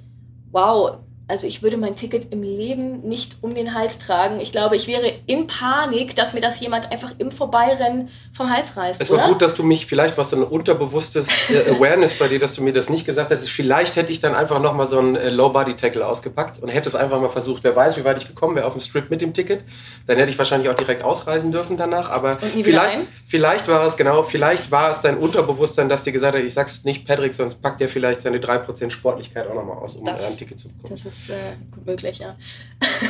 [0.52, 4.40] wow, also ich würde mein Ticket im Leben nicht um den Hals tragen.
[4.40, 8.76] Ich glaube, ich wäre in Panik, dass mir das jemand einfach im Vorbeirennen vom Hals
[8.76, 9.00] reißt.
[9.00, 9.28] Es war oder?
[9.28, 12.62] gut, dass du mich, vielleicht war es ein unterbewusstes äh, Awareness bei dir, dass du
[12.62, 13.48] mir das nicht gesagt hast.
[13.48, 17.18] Vielleicht hätte ich dann einfach nochmal so einen äh, Low-Body-Tackle ausgepackt und hätte es einfach
[17.20, 17.64] mal versucht.
[17.64, 19.62] Wer weiß, wie weit ich gekommen wäre auf dem Strip mit dem Ticket.
[20.06, 22.10] Dann hätte ich wahrscheinlich auch direkt ausreisen dürfen danach.
[22.10, 26.44] Aber vielleicht, vielleicht war es, genau, vielleicht war es dein Unterbewusstsein, dass dir gesagt hat,
[26.44, 30.04] ich sag's nicht Patrick, sonst packt er vielleicht seine 3% Sportlichkeit auch nochmal aus, um
[30.04, 31.13] Das- ein Ticket zu bekommen.
[31.14, 32.34] Das ist äh, gut möglich, ja.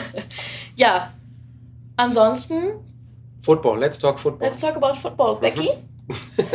[0.76, 1.14] ja,
[1.96, 2.74] ansonsten,
[3.40, 4.46] Football, let's talk Football.
[4.46, 5.40] let's talk about football.
[5.40, 5.70] Becky?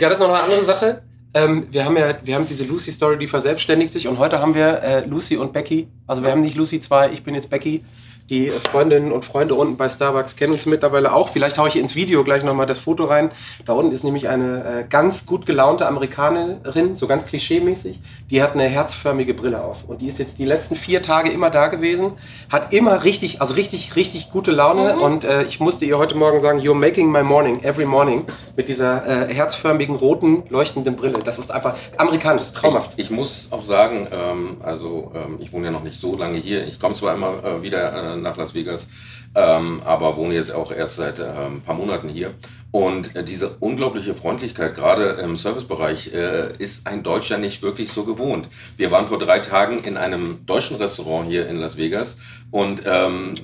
[0.00, 1.02] Ja, das ist noch eine andere Sache.
[1.32, 4.82] Ähm, wir haben ja, wir haben diese Lucy-Story, die verselbstständigt sich und heute haben wir
[4.82, 5.88] äh, Lucy und Becky.
[6.06, 7.84] Also wir haben nicht Lucy 2, ich bin jetzt Becky.
[8.30, 11.28] Die äh, Freundinnen und Freunde unten bei Starbucks kennen uns mittlerweile auch.
[11.28, 13.30] Vielleicht haue ich ins Video gleich nochmal das Foto rein.
[13.66, 18.00] Da unten ist nämlich eine äh, ganz gut gelaunte Amerikanerin, so ganz klischeemäßig.
[18.30, 19.84] Die hat eine herzförmige Brille auf.
[19.86, 22.12] Und die ist jetzt die letzten vier Tage immer da gewesen.
[22.50, 24.96] Hat immer richtig, also richtig, richtig gute Laune.
[24.96, 28.24] Und äh, ich musste ihr heute Morgen sagen, you're making my morning, every morning.
[28.56, 31.18] Mit dieser äh, herzförmigen, roten, leuchtenden Brille.
[31.24, 32.92] Das ist einfach amerikanisch, traumhaft.
[32.96, 36.38] Ich, ich muss auch sagen, ähm, also ähm, ich wohne ja noch nicht so lange
[36.38, 36.66] hier.
[36.66, 38.88] Ich komme zwar immer äh, wieder nach Las Vegas,
[39.34, 42.32] ähm, aber wohne jetzt auch erst seit äh, ein paar Monaten hier.
[42.70, 48.04] Und äh, diese unglaubliche Freundlichkeit, gerade im Servicebereich, äh, ist ein Deutscher nicht wirklich so
[48.04, 48.48] gewohnt.
[48.76, 52.18] Wir waren vor drei Tagen in einem deutschen Restaurant hier in Las Vegas
[52.50, 53.38] und ähm,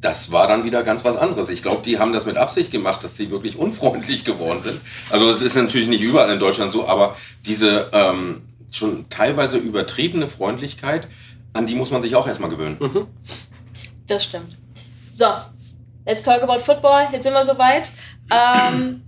[0.00, 1.48] das war dann wieder ganz was anderes.
[1.48, 4.80] Ich glaube, die haben das mit Absicht gemacht, dass sie wirklich unfreundlich geworden sind.
[5.10, 10.26] Also es ist natürlich nicht überall in Deutschland so, aber diese ähm, schon teilweise übertriebene
[10.26, 11.06] Freundlichkeit,
[11.52, 12.78] an die muss man sich auch erstmal gewöhnen.
[14.12, 14.58] Das stimmt.
[15.10, 15.26] So,
[16.04, 17.06] let's talk about football.
[17.12, 17.90] Jetzt sind wir soweit.
[18.30, 19.02] Ähm,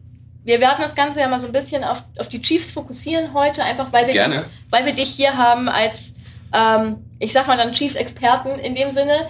[0.44, 3.62] wir werden das Ganze ja mal so ein bisschen auf, auf die Chiefs fokussieren heute,
[3.62, 4.36] einfach weil wir, Gerne.
[4.36, 6.14] dich, weil wir dich hier haben als,
[6.54, 9.28] ähm, ich sag mal dann Chiefs-Experten in dem Sinne.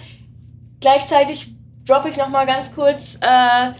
[0.79, 1.53] Gleichzeitig
[1.85, 3.71] droppe ich noch mal ganz kurz äh,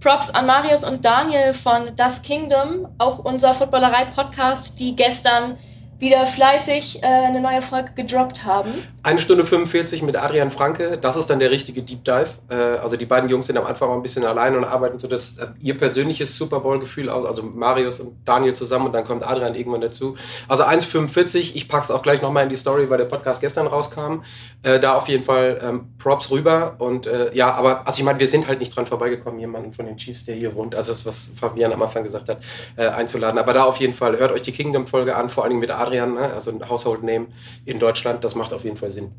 [0.00, 5.58] Props an Marius und Daniel von Das Kingdom, auch unser Footballerei-Podcast, die gestern
[5.98, 8.74] wieder fleißig äh, eine neue Folge gedroppt haben.
[9.02, 12.30] Eine Stunde 45 mit Adrian Franke, das ist dann der richtige Deep Dive.
[12.48, 15.06] Äh, also die beiden Jungs sind am Anfang auch ein bisschen allein und arbeiten so
[15.08, 17.24] das äh, ihr persönliches Super Bowl-Gefühl aus.
[17.24, 20.16] Also Marius und Daniel zusammen und dann kommt Adrian irgendwann dazu.
[20.48, 24.22] Also 1,45, ich pack's auch gleich nochmal in die Story, weil der Podcast gestern rauskam.
[24.62, 26.76] Äh, da auf jeden Fall ähm, Props rüber.
[26.78, 29.86] Und äh, ja, aber also ich meine, wir sind halt nicht dran vorbeigekommen, jemanden von
[29.86, 32.38] den Chiefs, der hier wohnt, also das, was Fabian am Anfang gesagt hat,
[32.76, 33.38] äh, einzuladen.
[33.38, 35.83] Aber da auf jeden Fall, hört euch die Kingdom-Folge an, vor allen Dingen mit Adrian,
[35.90, 36.32] ne?
[36.32, 37.26] also ein Household Name
[37.64, 39.12] in Deutschland, das macht auf jeden Fall Sinn.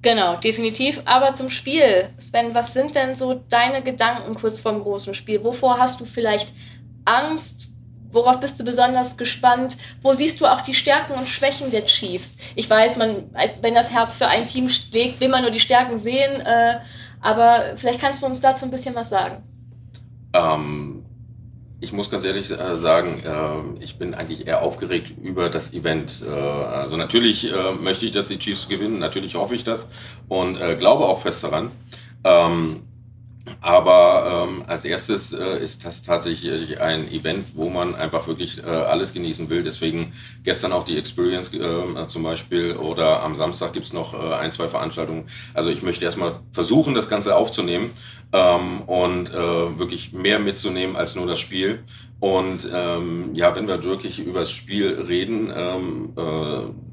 [0.00, 1.02] Genau, definitiv.
[1.06, 5.42] Aber zum Spiel, Sven, was sind denn so deine Gedanken kurz vorm großen Spiel?
[5.42, 6.52] Wovor hast du vielleicht
[7.04, 7.72] Angst?
[8.10, 9.76] Worauf bist du besonders gespannt?
[10.00, 12.38] Wo siehst du auch die Stärken und Schwächen der Chiefs?
[12.54, 15.98] Ich weiß, man, wenn das Herz für ein Team schlägt, will man nur die Stärken
[15.98, 16.40] sehen.
[16.40, 16.78] Äh,
[17.20, 19.42] aber vielleicht kannst du uns dazu ein bisschen was sagen.
[20.32, 20.87] Ähm,
[21.80, 26.24] ich muss ganz ehrlich äh, sagen, äh, ich bin eigentlich eher aufgeregt über das Event.
[26.26, 29.88] Äh, also natürlich äh, möchte ich, dass die Chiefs gewinnen, natürlich hoffe ich das
[30.28, 31.70] und glaube auch fest daran.
[33.60, 38.66] Aber ähm, als erstes äh, ist das tatsächlich ein Event, wo man einfach wirklich äh,
[38.66, 39.62] alles genießen will.
[39.62, 40.12] Deswegen
[40.44, 44.68] gestern auch die Experience äh, zum Beispiel oder am Samstag gibt's noch äh, ein, zwei
[44.68, 45.28] Veranstaltungen.
[45.54, 47.90] Also ich möchte erstmal versuchen, das Ganze aufzunehmen
[48.32, 51.84] ähm, und äh, wirklich mehr mitzunehmen als nur das Spiel.
[52.20, 56.87] Und ähm, ja, wenn wir wirklich über das Spiel reden, ähm, äh,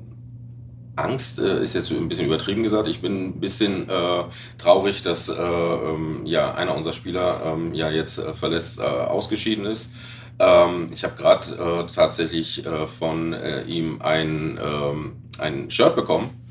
[0.96, 2.88] Angst äh, ist jetzt ein bisschen übertrieben gesagt.
[2.88, 4.24] Ich bin ein bisschen äh,
[4.58, 9.66] traurig, dass äh, ähm, ja einer unserer Spieler ähm, ja jetzt äh, verletzt äh, ausgeschieden
[9.66, 9.92] ist.
[10.40, 12.64] Ähm, ich habe gerade äh, tatsächlich
[13.00, 13.36] von
[13.68, 16.42] ihm ein, ähm, ein Shirt bekommen.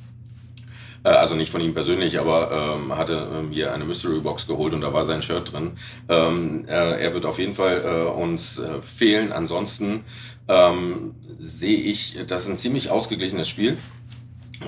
[1.03, 4.81] Also nicht von ihm persönlich, aber ähm, hatte ähm, hier eine Mystery Box geholt und
[4.81, 5.73] da war sein Shirt drin.
[6.09, 7.83] Ähm, er wird auf jeden Fall
[8.17, 9.31] uns fehlen.
[9.31, 10.05] Ansonsten
[10.49, 13.77] ähm, sehe ich, das ist ein ziemlich ausgeglichenes Spiel.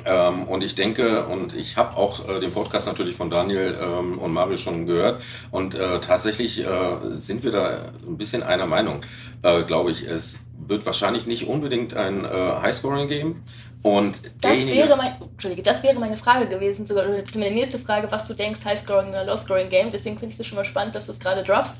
[0.04, 4.18] Ähm, und ich denke, und ich habe auch äh, den Podcast natürlich von Daniel ähm,
[4.18, 5.22] und Mario schon gehört.
[5.50, 6.66] Und äh, tatsächlich äh,
[7.14, 9.00] sind wir da ein bisschen einer Meinung,
[9.42, 10.02] äh, glaube ich.
[10.02, 13.42] Es wird wahrscheinlich nicht unbedingt ein äh, Highscoring geben.
[13.82, 18.26] Und das wäre, mein, Entschuldige, das wäre meine Frage gewesen, sogar meine nächste Frage, was
[18.26, 19.92] du denkst, Highscoring oder Low-Scoring Game.
[19.92, 21.76] Deswegen finde ich es schon mal spannend, dass du es gerade droppst.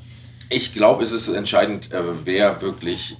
[0.49, 3.17] Ich glaube, es ist entscheidend, äh, wer wirklich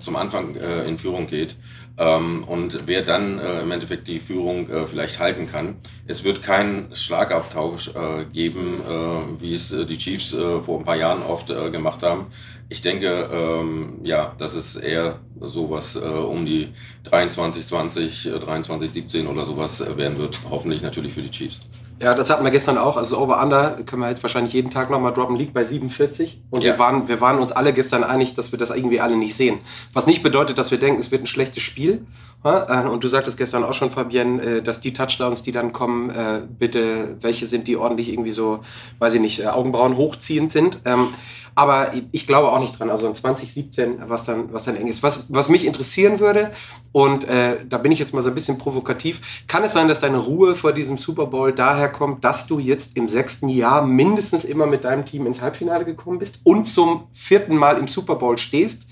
[0.00, 1.56] zum Anfang in Führung geht
[1.98, 5.76] ähm, und wer dann äh, im Endeffekt die Führung äh, vielleicht halten kann.
[6.06, 10.84] Es wird keinen Schlagabtausch äh, geben, äh, wie es äh, die Chiefs äh, vor ein
[10.84, 12.26] paar Jahren oft gemacht haben.
[12.68, 16.68] Ich denke, ähm, ja, dass es eher sowas um die
[17.04, 20.38] 23, 20, äh, 23, 17 oder sowas werden wird.
[20.48, 21.68] Hoffentlich natürlich für die Chiefs.
[22.02, 22.96] Ja, das hatten wir gestern auch.
[22.96, 25.36] Also Over-Under können wir jetzt wahrscheinlich jeden Tag nochmal droppen.
[25.36, 26.42] Liegt bei 47.
[26.50, 26.72] Und Ja.
[26.72, 29.60] wir, waren, wir waren uns alle gestern einig, dass wir das irgendwie alle nicht sehen.
[29.92, 32.04] Was nicht bedeutet, dass wir denken, es wird ein schlechtes Spiel.
[32.44, 36.10] Äh, Und du sagtest gestern auch schon, Fabienne, äh, dass die Touchdowns, die dann kommen,
[36.10, 38.60] äh, bitte, welche sind, die ordentlich irgendwie so,
[38.98, 40.80] weiß ich nicht, Augenbrauen hochziehend sind.
[40.84, 41.08] Ähm,
[41.54, 42.88] Aber ich- glaube auch nicht dran.
[42.88, 45.02] Also in 2017, was dann, was dann eng ist.
[45.02, 46.50] Was, was mich interessieren würde,
[46.92, 50.00] und äh, da bin ich jetzt mal so ein bisschen provokativ, kann es sein, dass
[50.00, 54.46] deine Ruhe vor diesem Super Bowl daher kommt, dass du jetzt im sechsten Jahr mindestens
[54.46, 58.38] immer mit deinem Team ins Halbfinale gekommen bist und zum vierten Mal im Super Bowl
[58.38, 58.86] stehst?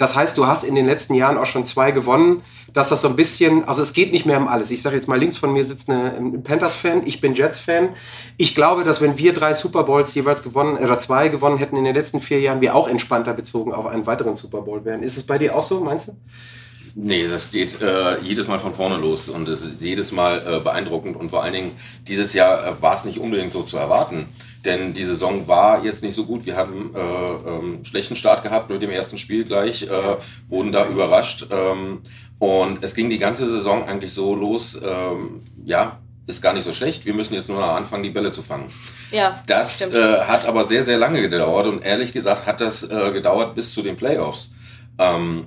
[0.00, 2.40] Das heißt, du hast in den letzten Jahren auch schon zwei gewonnen,
[2.72, 4.70] dass das so ein bisschen, also es geht nicht mehr um alles.
[4.70, 7.90] Ich sage jetzt mal, links von mir sitzt eine, ein Panthers-Fan, ich bin Jets-Fan.
[8.38, 11.84] Ich glaube, dass wenn wir drei Super Bowls jeweils gewonnen, oder zwei gewonnen hätten in
[11.84, 15.02] den letzten vier Jahren, wir auch entspannter bezogen auf einen weiteren Super Bowl wären.
[15.02, 16.12] Ist es bei dir auch so, meinst du?
[16.94, 20.60] Nee, das geht äh, jedes Mal von vorne los und es ist jedes Mal äh,
[20.60, 21.72] beeindruckend und vor allen Dingen
[22.08, 24.28] dieses Jahr äh, war es nicht unbedingt so zu erwarten,
[24.64, 26.46] denn die Saison war jetzt nicht so gut.
[26.46, 30.16] Wir haben äh, ähm, schlechten Start gehabt mit dem ersten Spiel gleich, äh,
[30.48, 32.02] wurden da überrascht ähm,
[32.38, 36.72] und es ging die ganze Saison eigentlich so los, ähm, ja, ist gar nicht so
[36.72, 37.06] schlecht.
[37.06, 38.68] Wir müssen jetzt nur noch anfangen, die Bälle zu fangen.
[39.10, 43.10] Ja, Das äh, hat aber sehr, sehr lange gedauert und ehrlich gesagt hat das äh,
[43.12, 44.52] gedauert bis zu den Playoffs.
[44.98, 45.46] Ähm,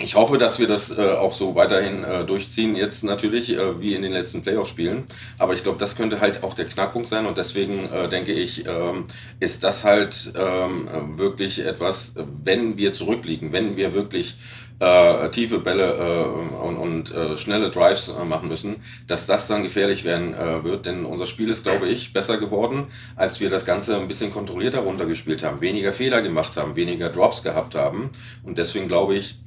[0.00, 3.94] ich hoffe, dass wir das äh, auch so weiterhin äh, durchziehen, jetzt natürlich, äh, wie
[3.94, 5.04] in den letzten Playoff-Spielen.
[5.38, 8.64] Aber ich glaube, das könnte halt auch der Knackpunkt sein und deswegen äh, denke ich,
[8.66, 9.06] ähm,
[9.40, 14.36] ist das halt ähm, äh, wirklich etwas, wenn wir zurückliegen, wenn wir wirklich
[14.78, 18.76] äh, tiefe Bälle äh, und, und äh, schnelle Drives äh, machen müssen,
[19.08, 20.86] dass das dann gefährlich werden äh, wird.
[20.86, 24.80] Denn unser Spiel ist, glaube ich, besser geworden, als wir das Ganze ein bisschen kontrollierter
[24.80, 28.10] runtergespielt haben, weniger Fehler gemacht haben, weniger Drops gehabt haben.
[28.44, 29.40] Und deswegen glaube ich,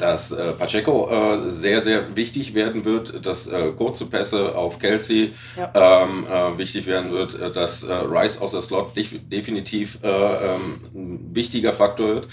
[0.00, 5.32] dass äh, Pacheco äh, sehr, sehr wichtig werden wird, dass äh, kurze Pässe auf Kelsey
[5.56, 6.04] Ja.
[6.04, 10.08] ähm, äh, wichtig werden wird, äh, dass äh, Rice aus der Slot def definitiv äh,
[10.08, 12.28] ähm, ein wichtiger Faktor wird.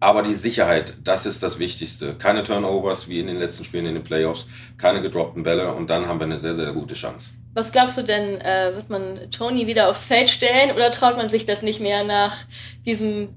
[0.00, 2.14] Aber die Sicherheit, das ist das Wichtigste.
[2.14, 4.46] Keine Turnovers wie in den letzten Spielen in den Playoffs,
[4.76, 7.30] keine gedroppten Bälle und dann haben wir eine sehr, sehr gute Chance.
[7.54, 8.40] Was glaubst du denn,
[8.74, 12.34] wird man Tony wieder aufs Feld stellen oder traut man sich das nicht mehr nach
[12.84, 13.28] diesem,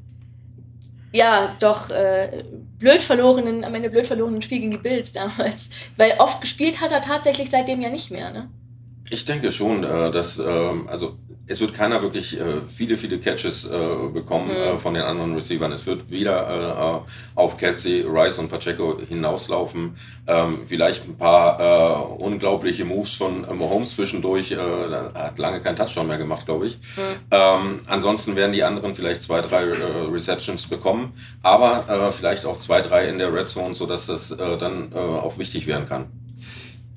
[1.12, 1.92] ja, doch
[2.86, 5.72] blöd verlorenen, am Ende blöd verlorenen Spiel gegen die Bills damals?
[5.98, 8.50] Weil oft gespielt hat er tatsächlich seitdem ja nicht mehr, ne?
[9.10, 11.18] Ich denke schon, äh, dass ähm, also
[11.48, 13.70] es wird keiner wirklich äh, viele, viele Catches äh,
[14.14, 14.52] bekommen Mhm.
[14.56, 15.72] äh, von den anderen Receivern.
[15.72, 19.96] Es wird wieder äh, auf Kelsey, Rice und Pacheco hinauslaufen.
[20.28, 24.52] Ähm, vielleicht ein paar äh, unglaubliche Moves von äh, Mahomes zwischendurch.
[24.52, 26.78] Äh, er hat lange keinen Touchdown mehr gemacht, glaube ich.
[26.96, 27.02] Mhm.
[27.32, 32.58] Ähm, ansonsten werden die anderen vielleicht zwei, drei äh, Receptions bekommen, aber äh, vielleicht auch
[32.58, 36.06] zwei, drei in der Red Zone, sodass das äh, dann äh, auch wichtig werden kann.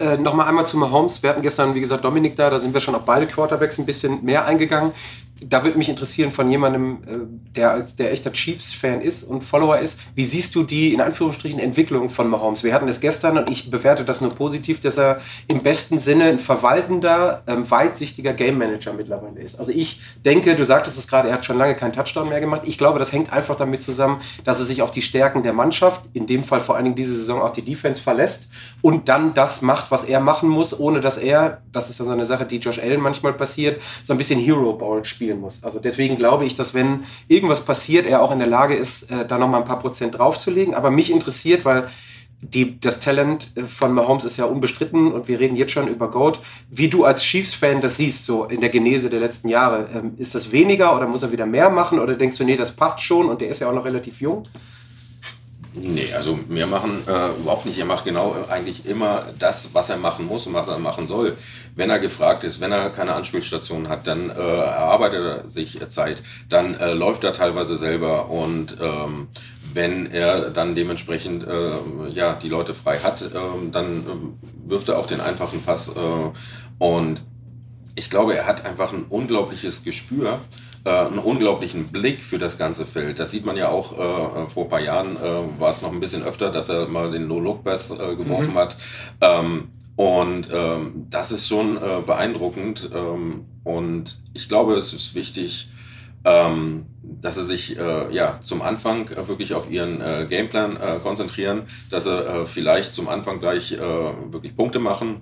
[0.01, 1.23] Äh, Nochmal einmal zu Mahomes.
[1.23, 3.87] Wir hatten gestern, wie gesagt, Dominik da, da sind wir schon auf beide Quarterbacks ein
[3.87, 4.93] bisschen mehr eingegangen.
[5.47, 9.79] Da würde mich interessieren von jemandem, äh, der als der echter Chiefs-Fan ist und Follower
[9.79, 12.65] ist, wie siehst du die in Anführungsstrichen Entwicklung von Mahomes?
[12.65, 16.25] Wir hatten es gestern und ich bewerte das nur positiv, dass er im besten Sinne
[16.25, 19.59] ein verwaltender, ähm, weitsichtiger Game Manager mittlerweile ist.
[19.59, 22.63] Also ich denke, du sagtest es gerade, er hat schon lange keinen Touchdown mehr gemacht.
[22.65, 26.09] Ich glaube, das hängt einfach damit zusammen, dass er sich auf die Stärken der Mannschaft,
[26.15, 28.51] in dem Fall vor allen Dingen diese Saison auch die Defense verlässt
[28.83, 32.11] und dann das macht, was er machen muss, ohne dass er, das ist ja so
[32.11, 35.63] eine Sache, die Josh Allen manchmal passiert, so ein bisschen Hero Ball spielen muss.
[35.63, 39.27] Also deswegen glaube ich, dass wenn irgendwas passiert, er auch in der Lage ist, äh,
[39.27, 40.75] da nochmal ein paar Prozent draufzulegen.
[40.75, 41.89] Aber mich interessiert, weil
[42.41, 46.11] die, das Talent äh, von Mahomes ist ja unbestritten und wir reden jetzt schon über
[46.11, 46.41] Goat.
[46.71, 50.35] Wie du als Chiefs-Fan das siehst, so in der Genese der letzten Jahre, ähm, ist
[50.35, 53.29] das weniger oder muss er wieder mehr machen oder denkst du, nee, das passt schon
[53.29, 54.45] und der ist ja auch noch relativ jung?
[55.75, 57.79] Nee, also mehr machen äh, überhaupt nicht.
[57.79, 61.07] Er macht genau äh, eigentlich immer das, was er machen muss und was er machen
[61.07, 61.37] soll.
[61.77, 66.23] Wenn er gefragt ist, wenn er keine Anspielstation hat, dann äh, erarbeitet er sich Zeit,
[66.49, 69.29] dann äh, läuft er teilweise selber und ähm,
[69.75, 73.29] wenn er dann dementsprechend äh, ja die Leute frei hat, äh,
[73.71, 77.23] dann äh, wirft er auch den einfachen Pass äh, und
[77.99, 80.41] ich glaube, er hat einfach ein unglaubliches Gespür
[80.85, 83.19] äh, einen unglaublichen Blick für das ganze Feld.
[83.19, 86.01] Das sieht man ja auch äh, vor ein paar Jahren, äh, war es noch ein
[86.01, 88.55] bisschen öfter, dass er mal den No-Look-Pass äh, geworfen mhm.
[88.55, 88.77] hat.
[89.21, 92.89] Ähm, und ähm, das ist schon äh, beeindruckend.
[92.95, 95.69] Ähm, und ich glaube, es ist wichtig,
[96.25, 101.01] ähm, dass sie sich äh, ja zum Anfang äh, wirklich auf ihren äh, Gameplan äh,
[101.03, 105.21] konzentrieren, dass sie vielleicht zum Anfang gleich wirklich Punkte machen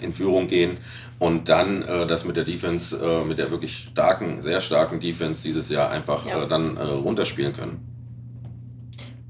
[0.00, 0.78] in Führung gehen
[1.18, 5.42] und dann äh, das mit der Defense, äh, mit der wirklich starken, sehr starken Defense
[5.42, 6.42] dieses Jahr einfach ja.
[6.42, 7.86] äh, dann äh, runterspielen können.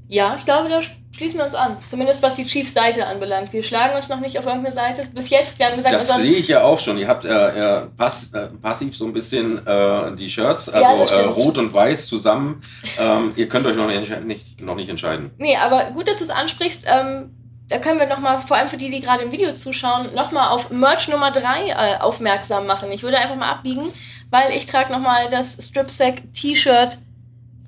[0.07, 0.81] Ja, ich glaube, da
[1.15, 1.77] schließen wir uns an.
[1.87, 3.53] Zumindest was die Chiefs-Seite anbelangt.
[3.53, 5.07] Wir schlagen uns noch nicht auf irgendeine Seite.
[5.13, 6.97] Bis jetzt, wir haben gesagt, das sehe ich ja auch schon.
[6.97, 11.25] Ihr habt äh, pass, äh, passiv so ein bisschen äh, die Shirts, also ja, äh,
[11.27, 12.59] rot und weiß zusammen.
[12.99, 15.31] Ähm, ihr könnt euch noch nicht, nicht, noch nicht entscheiden.
[15.37, 16.85] Nee, aber gut, dass du es ansprichst.
[16.89, 17.33] Ähm,
[17.71, 20.71] da können wir nochmal, vor allem für die, die gerade im Video zuschauen, nochmal auf
[20.71, 22.91] Merch Nummer 3 äh, aufmerksam machen.
[22.91, 23.93] Ich würde einfach mal abbiegen,
[24.29, 26.97] weil ich trage nochmal das Stripsack T-Shirt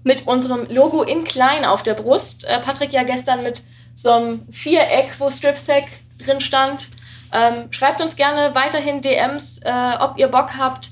[0.03, 2.43] mit unserem Logo in klein auf der Brust.
[2.43, 3.63] Äh, Patrick ja gestern mit
[3.95, 5.85] so einem Viereck, wo Stripsack
[6.17, 6.89] drin stand.
[7.31, 10.91] Ähm, schreibt uns gerne weiterhin DMs, äh, ob ihr Bock habt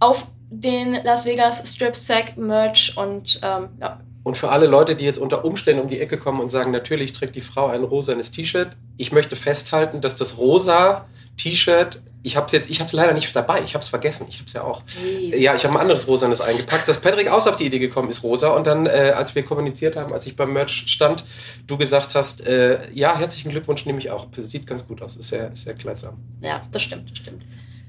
[0.00, 5.18] auf den Las Vegas Stripsack Merch und ähm, ja, und für alle Leute, die jetzt
[5.18, 8.76] unter Umständen um die Ecke kommen und sagen, natürlich trägt die Frau ein rosanes T-Shirt,
[8.98, 11.06] ich möchte festhalten, dass das rosa
[11.38, 14.26] T-Shirt, ich habe es jetzt, ich habe es leider nicht dabei, ich habe es vergessen,
[14.28, 14.82] ich habe es ja auch.
[15.02, 15.40] Jesus.
[15.40, 18.22] Ja, ich habe ein anderes rosanes eingepackt, dass Patrick aus auf die Idee gekommen ist,
[18.22, 18.50] rosa.
[18.50, 21.24] Und dann, äh, als wir kommuniziert haben, als ich beim Merch stand,
[21.66, 24.26] du gesagt hast, äh, ja, herzlichen Glückwunsch, nehme ich auch.
[24.36, 26.18] Sieht ganz gut aus, ist sehr, ist sehr kleidsam.
[26.42, 27.44] Ja, das stimmt, das stimmt.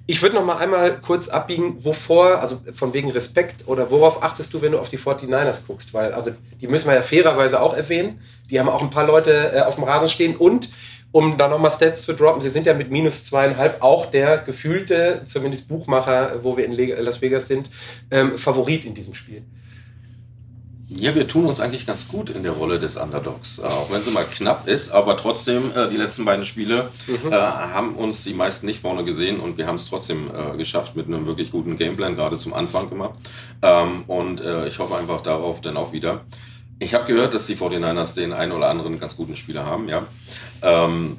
[0.10, 4.52] Ich würde noch mal einmal kurz abbiegen, wovor, also von wegen Respekt oder worauf achtest
[4.52, 5.94] du, wenn du auf die 49ers guckst?
[5.94, 8.20] Weil, also die müssen wir ja fairerweise auch erwähnen.
[8.50, 10.70] Die haben auch ein paar Leute äh, auf dem Rasen stehen und
[11.12, 15.22] um da nochmal Stats zu droppen, sie sind ja mit minus zweieinhalb auch der gefühlte,
[15.26, 17.70] zumindest Buchmacher, wo wir in Las Vegas sind,
[18.10, 19.44] ähm, Favorit in diesem Spiel.
[20.92, 24.02] Ja, wir tun uns eigentlich ganz gut in der Rolle des Underdogs, äh, auch wenn
[24.02, 27.32] sie mal knapp ist, aber trotzdem, äh, die letzten beiden Spiele mhm.
[27.32, 30.96] äh, haben uns die meisten nicht vorne gesehen und wir haben es trotzdem äh, geschafft
[30.96, 33.14] mit einem wirklich guten Gameplan, gerade zum Anfang gemacht.
[33.62, 36.22] Ähm, und äh, ich hoffe einfach darauf dann auch wieder.
[36.80, 40.08] Ich habe gehört, dass die 49ers den einen oder anderen ganz guten Spieler haben, ja.
[40.64, 41.18] Ähm,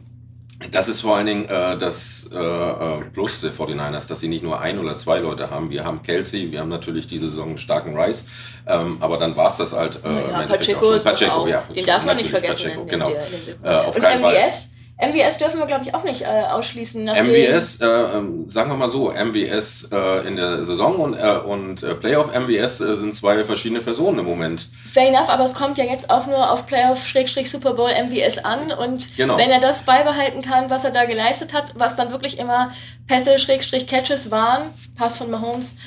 [0.71, 4.43] das ist vor allen Dingen äh, das äh, äh Plus der 49ers, dass sie nicht
[4.43, 5.71] nur ein oder zwei Leute haben.
[5.71, 8.27] Wir haben Kelsey, wir haben natürlich diese Saison einen starken Rice,
[8.67, 10.01] ähm, aber dann war es das halt.
[10.05, 12.65] Äh, ja, Pacheco, Pacheco ja, den darf man nicht vergessen.
[12.65, 13.11] Pacheco, genau.
[13.11, 13.23] der,
[13.63, 16.27] der äh, auf Und keinen MVS, Fall MWS dürfen wir, glaube ich, auch nicht äh,
[16.51, 17.05] ausschließen.
[17.05, 21.83] MWS, äh, ähm, sagen wir mal so, MWS äh, in der Saison und, äh, und
[21.83, 24.69] äh, Playoff MWS äh, sind zwei verschiedene Personen im Moment.
[24.85, 29.17] Fair enough, aber es kommt ja jetzt auch nur auf Playoff-Super Bowl MWS an und
[29.17, 29.39] genau.
[29.39, 32.73] wenn er das beibehalten kann, was er da geleistet hat, was dann wirklich immer
[33.07, 35.79] Pässe-Catches waren, Pass von Mahomes,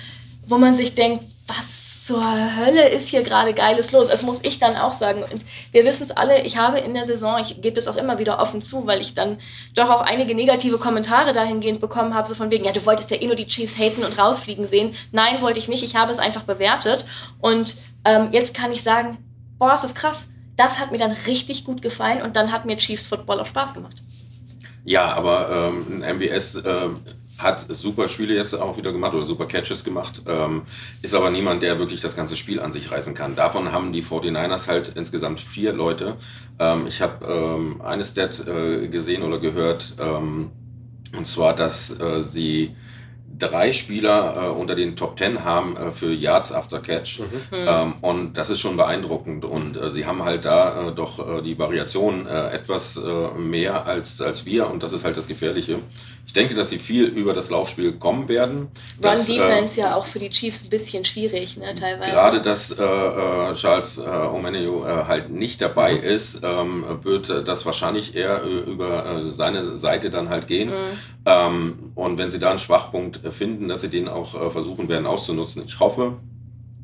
[0.47, 2.23] wo man sich denkt, was zur
[2.55, 4.07] Hölle ist hier gerade Geiles los?
[4.07, 5.23] Das muss ich dann auch sagen.
[5.23, 8.17] Und wir wissen es alle, ich habe in der Saison, ich gebe das auch immer
[8.17, 9.39] wieder offen zu, weil ich dann
[9.75, 13.21] doch auch einige negative Kommentare dahingehend bekommen habe, so von wegen, ja, du wolltest ja
[13.21, 14.93] eh nur die Chiefs haten und rausfliegen sehen.
[15.11, 17.05] Nein, wollte ich nicht, ich habe es einfach bewertet.
[17.39, 17.75] Und
[18.05, 19.17] ähm, jetzt kann ich sagen,
[19.59, 20.31] boah, es ist krass.
[20.55, 23.73] Das hat mir dann richtig gut gefallen und dann hat mir Chiefs Football auch Spaß
[23.73, 23.97] gemacht.
[24.85, 26.61] Ja, aber ähm, ein MBS...
[26.65, 27.01] Ähm
[27.43, 30.63] hat super Spiele jetzt auch wieder gemacht oder super Catches gemacht, ähm,
[31.01, 33.35] ist aber niemand, der wirklich das ganze Spiel an sich reißen kann.
[33.35, 36.15] Davon haben die 49ers halt insgesamt vier Leute.
[36.59, 40.51] Ähm, ich habe ähm, eine Stat äh, gesehen oder gehört, ähm,
[41.15, 42.75] und zwar, dass äh, sie
[43.37, 47.19] drei Spieler äh, unter den Top Ten haben äh, für Yards after Catch.
[47.19, 47.25] Mhm.
[47.51, 49.45] Ähm, und das ist schon beeindruckend.
[49.45, 53.85] Und äh, sie haben halt da äh, doch äh, die Variation äh, etwas äh, mehr
[53.85, 54.69] als, als wir.
[54.69, 55.79] Und das ist halt das Gefährliche.
[56.25, 58.69] Ich denke, dass sie viel über das Laufspiel kommen werden.
[59.03, 62.11] Run Defense ja auch für die Chiefs ein bisschen schwierig, ne, teilweise.
[62.11, 66.03] Gerade, dass äh, äh, Charles äh, Omenio äh, halt nicht dabei mhm.
[66.03, 70.69] ist, ähm, wird das wahrscheinlich eher über seine Seite dann halt gehen.
[70.69, 70.97] Mhm.
[71.25, 75.63] Ähm, und wenn sie da einen Schwachpunkt finden, dass sie den auch versuchen werden auszunutzen.
[75.65, 76.17] Ich hoffe,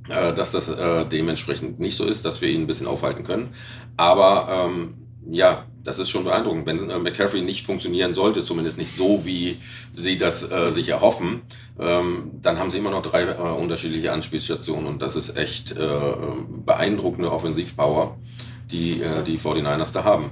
[0.07, 0.71] dass das
[1.11, 3.49] dementsprechend nicht so ist, dass wir ihn ein bisschen aufhalten können.
[3.97, 4.95] Aber ähm,
[5.29, 6.67] ja, das ist schon beeindruckend.
[6.67, 9.57] Wenn äh, McCaffrey nicht funktionieren sollte, zumindest nicht so, wie
[9.95, 11.41] sie das äh, sich erhoffen,
[11.79, 15.87] ähm, dann haben sie immer noch drei äh, unterschiedliche Anspielstationen und das ist echt äh,
[16.63, 18.17] beeindruckende Offensivpower,
[18.69, 20.29] die äh, die 49ers da haben.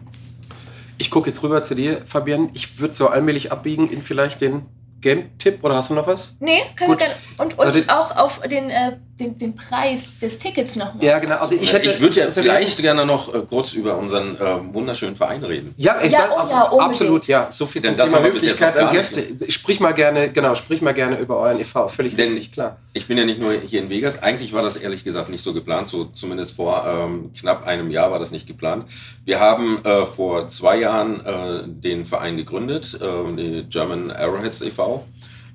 [0.99, 2.51] Ich gucke jetzt rüber zu dir, Fabian.
[2.53, 4.67] Ich würde so allmählich abbiegen in vielleicht den
[5.01, 6.37] Game-Tipp oder hast du noch was?
[6.39, 6.99] Nee, kann Gut.
[6.99, 7.19] wir gerne.
[7.37, 11.03] Und, und also auch auf den, äh, den, den Preis des Tickets nochmal.
[11.03, 11.35] Ja, genau.
[11.35, 15.15] Also ich, hätte, ich würde ja vielleicht gerne noch äh, kurz über unseren äh, wunderschönen
[15.15, 15.75] Verein reden.
[15.77, 17.47] Ja, ich ja, also, ja absolut, ja.
[17.51, 19.23] So viel Denn zum Thema Höflichkeit an Gäste.
[19.49, 21.89] Sprich mal gerne, genau, sprich mal gerne über euren e.V.
[21.89, 22.77] Völlig Denn richtig, klar.
[22.93, 24.23] Ich bin ja nicht nur hier in Vegas.
[24.23, 25.89] Eigentlich war das ehrlich gesagt nicht so geplant.
[25.89, 28.85] So zumindest vor ähm, knapp einem Jahr war das nicht geplant.
[29.25, 35.05] Wir haben äh, vor zwei Jahren äh, den Verein gegründet, äh, die German Arrowheads e.V.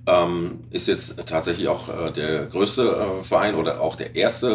[0.04, 2.82] Ähm, ist jetzt tatsächlich auch äh, der größte
[3.20, 4.48] äh, Verein oder auch der erste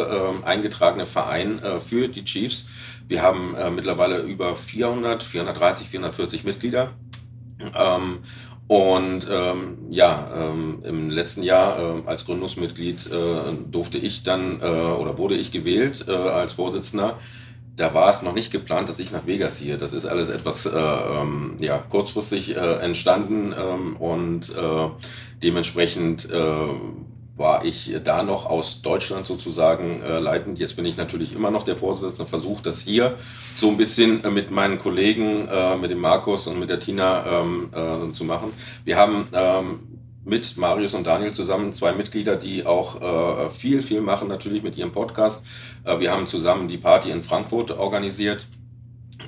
[0.43, 2.65] äh, eingetragene Verein äh, für die Chiefs.
[3.07, 6.91] Wir haben äh, mittlerweile über 400, 430, 440 Mitglieder.
[7.59, 8.19] Ähm,
[8.67, 14.65] und ähm, ja, ähm, im letzten Jahr äh, als Gründungsmitglied äh, durfte ich dann äh,
[14.65, 17.17] oder wurde ich gewählt äh, als Vorsitzender
[17.77, 19.77] da war es noch nicht geplant, dass ich nach Vegas ziehe.
[19.77, 24.89] Das ist alles etwas äh, ähm, ja, kurzfristig äh, entstanden ähm, und äh,
[25.43, 26.43] dementsprechend äh,
[27.35, 30.57] war ich da noch aus Deutschland sozusagen äh, leitend.
[30.57, 33.15] Jetzt bin ich natürlich immer noch der Vorsitzende, versuche das hier
[33.57, 35.47] so ein bisschen äh, mit meinen Kollegen,
[35.79, 38.53] mit dem Markus und mit der Tina ähm, äh, zu machen.
[38.85, 39.96] Wir haben ähm,
[40.27, 44.77] mit Marius und Daniel zusammen zwei Mitglieder, die auch äh, viel, viel machen, natürlich mit
[44.77, 45.45] ihrem Podcast.
[45.85, 48.45] Äh, wir haben zusammen die Party in Frankfurt organisiert.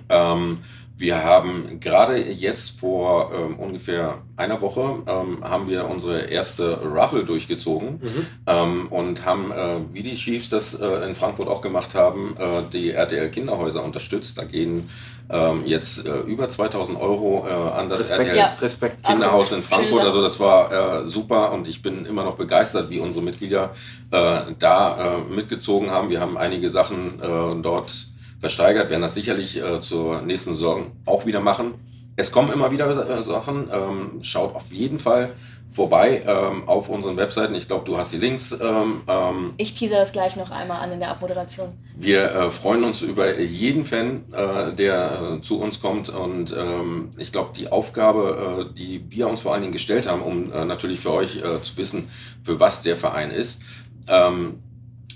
[0.09, 0.59] Ähm,
[0.99, 7.23] wir haben gerade jetzt vor ähm, ungefähr einer Woche ähm, haben wir unsere erste Ruffle
[7.23, 8.27] durchgezogen mhm.
[8.45, 12.63] ähm, und haben, äh, wie die Chiefs das äh, in Frankfurt auch gemacht haben, äh,
[12.73, 14.37] die RTL Kinderhäuser unterstützt.
[14.37, 14.89] Da gehen
[15.29, 18.57] ähm, jetzt äh, über 2000 Euro äh, an das Respekt, RTL ja.
[18.59, 19.05] Respekt.
[19.05, 20.03] Kinderhaus in Frankfurt.
[20.03, 23.73] Also das war äh, super und ich bin immer noch begeistert, wie unsere Mitglieder
[24.11, 26.09] da mitgezogen haben.
[26.09, 28.08] Wir haben einige Sachen dort
[28.39, 31.73] versteigert, werden das sicherlich äh, zur nächsten Saison auch wieder machen.
[32.15, 33.69] Es kommen immer wieder äh, Sachen.
[33.71, 35.33] Ähm, schaut auf jeden Fall
[35.69, 37.53] vorbei ähm, auf unseren Webseiten.
[37.53, 38.51] Ich glaube, du hast die Links.
[38.51, 41.73] Ähm, ähm, ich teaser das gleich noch einmal an in der Abmoderation.
[41.95, 46.09] Wir äh, freuen uns über jeden Fan, äh, der äh, zu uns kommt.
[46.09, 50.21] Und ähm, ich glaube, die Aufgabe, äh, die wir uns vor allen Dingen gestellt haben,
[50.21, 52.09] um äh, natürlich für euch zu wissen,
[52.43, 53.61] für was der Verein ist,
[54.07, 54.59] ähm,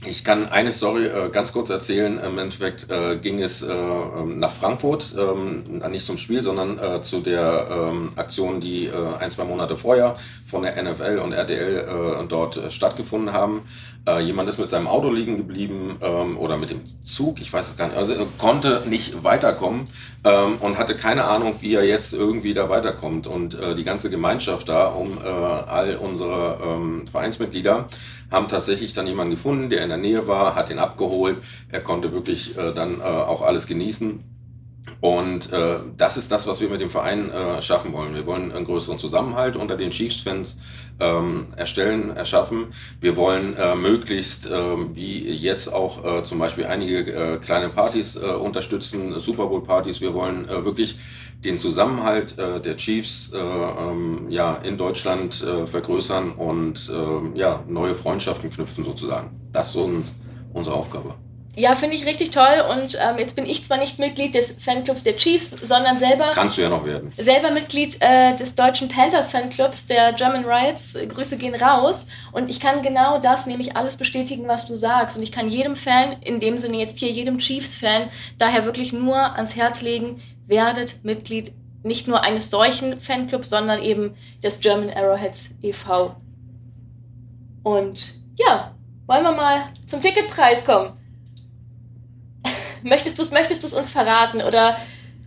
[0.05, 2.19] ich kann eine Story äh, ganz kurz erzählen.
[2.19, 7.01] Im Endeffekt äh, ging es äh, ähm, nach Frankfurt, ähm, nicht zum Spiel, sondern äh,
[7.01, 11.77] zu der ähm, Aktion, die äh, ein, zwei Monate vorher von der NFL und RDL
[11.77, 13.63] äh, dort stattgefunden haben.
[14.21, 15.97] Jemand ist mit seinem Auto liegen geblieben
[16.37, 19.87] oder mit dem Zug, ich weiß es gar nicht, also konnte nicht weiterkommen
[20.59, 23.27] und hatte keine Ahnung, wie er jetzt irgendwie da weiterkommt.
[23.27, 27.87] Und die ganze Gemeinschaft da um all unsere Vereinsmitglieder
[28.33, 31.37] haben tatsächlich dann jemanden gefunden, der in der Nähe war, hat ihn abgeholt.
[31.69, 34.32] Er konnte wirklich äh, dann äh, auch alles genießen.
[35.03, 38.15] Und äh, das ist das, was wir mit dem Verein äh, schaffen wollen.
[38.15, 40.55] Wir wollen einen größeren Zusammenhalt unter den Chiefs-Fans
[41.01, 42.67] ähm, erstellen, erschaffen.
[43.01, 44.53] Wir wollen äh, möglichst, äh,
[44.93, 49.99] wie jetzt auch äh, zum Beispiel einige äh, kleine Partys äh, unterstützen, Super Bowl-Partys.
[49.99, 50.97] Wir wollen äh, wirklich
[51.43, 57.61] den Zusammenhalt äh, der Chiefs äh, ähm, ja, in Deutschland äh, vergrößern und äh, ja,
[57.67, 59.31] neue Freundschaften knüpfen sozusagen.
[59.51, 60.15] Das ist uns,
[60.53, 61.15] unsere Aufgabe.
[61.55, 62.63] Ja, finde ich richtig toll.
[62.71, 66.23] Und ähm, jetzt bin ich zwar nicht Mitglied des Fanclubs der Chiefs, sondern selber.
[66.23, 67.13] Das kannst du ja noch werden.
[67.15, 70.97] Selber Mitglied äh, des deutschen Panthers Fanclubs der German Riots.
[71.07, 72.07] Grüße gehen raus.
[72.31, 75.15] Und ich kann genau das, nämlich alles bestätigen, was du sagst.
[75.17, 79.35] Und ich kann jedem Fan, in dem Sinne jetzt hier jedem Chiefs-Fan, daher wirklich nur
[79.35, 85.51] ans Herz legen, werdet Mitglied nicht nur eines solchen Fanclubs, sondern eben des German Arrowheads
[85.61, 86.15] e.V.
[87.61, 88.73] Und ja,
[89.05, 90.99] wollen wir mal zum Ticketpreis kommen?
[92.83, 94.77] Möchtest du es möchtest uns verraten oder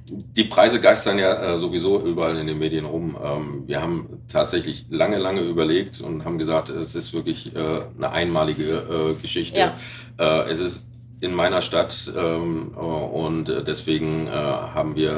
[0.09, 3.16] die Preise geistern ja äh, sowieso überall in den Medien rum.
[3.22, 7.59] Ähm, wir haben tatsächlich lange, lange überlegt und haben gesagt, es ist wirklich äh,
[7.96, 9.59] eine einmalige äh, Geschichte.
[9.59, 9.76] Ja.
[10.18, 10.86] Äh, es ist
[11.20, 15.11] in meiner Stadt ähm, und deswegen äh, haben wir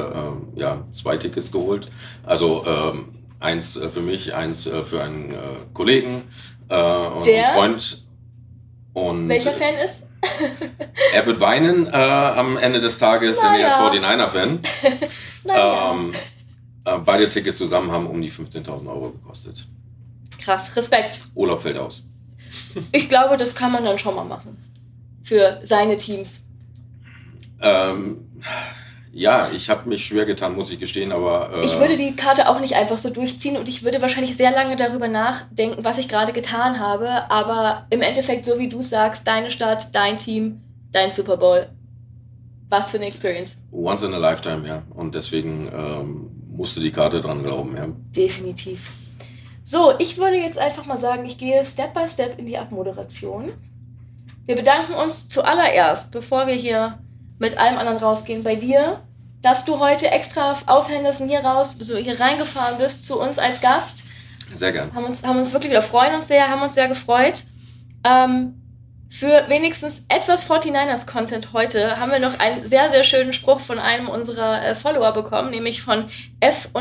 [0.56, 1.90] äh, ja zwei Tickets geholt.
[2.24, 3.08] Also ähm,
[3.40, 5.34] eins für mich, eins für einen
[5.72, 6.22] Kollegen
[6.68, 7.52] und Der?
[7.54, 8.04] Freund.
[8.94, 10.07] Und Welcher Fan ist?
[11.14, 13.52] Er wird weinen äh, am Ende des Tages, naja.
[13.52, 14.60] denn er ist 49er-Fan.
[15.44, 15.92] naja.
[15.92, 16.14] ähm,
[16.84, 19.66] äh, beide Tickets zusammen haben um die 15.000 Euro gekostet.
[20.40, 21.20] Krass, Respekt.
[21.34, 22.04] Urlaub fällt aus.
[22.92, 24.56] Ich glaube, das kann man dann schon mal machen.
[25.22, 26.44] Für seine Teams.
[27.60, 28.26] Ähm,
[29.12, 31.50] ja, ich habe mich schwer getan, muss ich gestehen, aber.
[31.56, 34.50] Äh, ich würde die Karte auch nicht einfach so durchziehen und ich würde wahrscheinlich sehr
[34.50, 37.30] lange darüber nachdenken, was ich gerade getan habe.
[37.30, 40.60] Aber im Endeffekt, so wie du sagst, deine Stadt, dein Team,
[40.92, 41.68] dein Super Bowl.
[42.68, 43.56] Was für eine Experience.
[43.72, 44.82] Once in a lifetime, ja.
[44.94, 47.88] Und deswegen ähm, musste die Karte dran glauben, ja.
[48.14, 48.92] Definitiv.
[49.62, 53.50] So, ich würde jetzt einfach mal sagen, ich gehe Step by Step in die Abmoderation.
[54.46, 56.98] Wir bedanken uns zuallererst, bevor wir hier
[57.38, 58.42] mit allem anderen rausgehen.
[58.42, 59.00] Bei dir,
[59.42, 63.60] dass du heute extra aus Henderson hier raus, so hier reingefahren bist zu uns als
[63.60, 64.04] Gast.
[64.54, 64.94] Sehr gern.
[64.94, 67.44] Haben uns, haben uns wirklich, wir freuen uns sehr, haben uns sehr gefreut.
[68.04, 68.54] Ähm,
[69.10, 74.08] für wenigstens etwas 49ers-Content heute haben wir noch einen sehr, sehr schönen Spruch von einem
[74.08, 76.10] unserer äh, Follower bekommen, nämlich von
[76.40, 76.78] F-W-ST.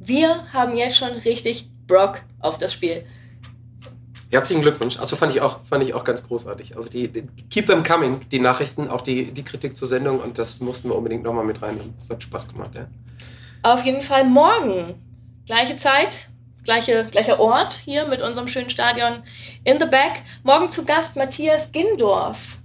[0.00, 3.04] Wir haben jetzt schon richtig Brock auf das Spiel.
[4.30, 4.98] Herzlichen Glückwunsch.
[4.98, 6.76] Also fand ich auch, fand ich auch ganz großartig.
[6.76, 10.38] Also die, die keep them coming, die Nachrichten, auch die, die Kritik zur Sendung und
[10.38, 11.94] das mussten wir unbedingt nochmal mit reinnehmen.
[11.96, 12.86] Das hat Spaß gemacht, ja.
[13.62, 14.94] Auf jeden Fall morgen.
[15.46, 16.28] Gleiche Zeit,
[16.62, 19.22] gleiche, gleicher Ort hier mit unserem schönen Stadion
[19.64, 20.22] in the back.
[20.42, 22.58] Morgen zu Gast Matthias Gindorf.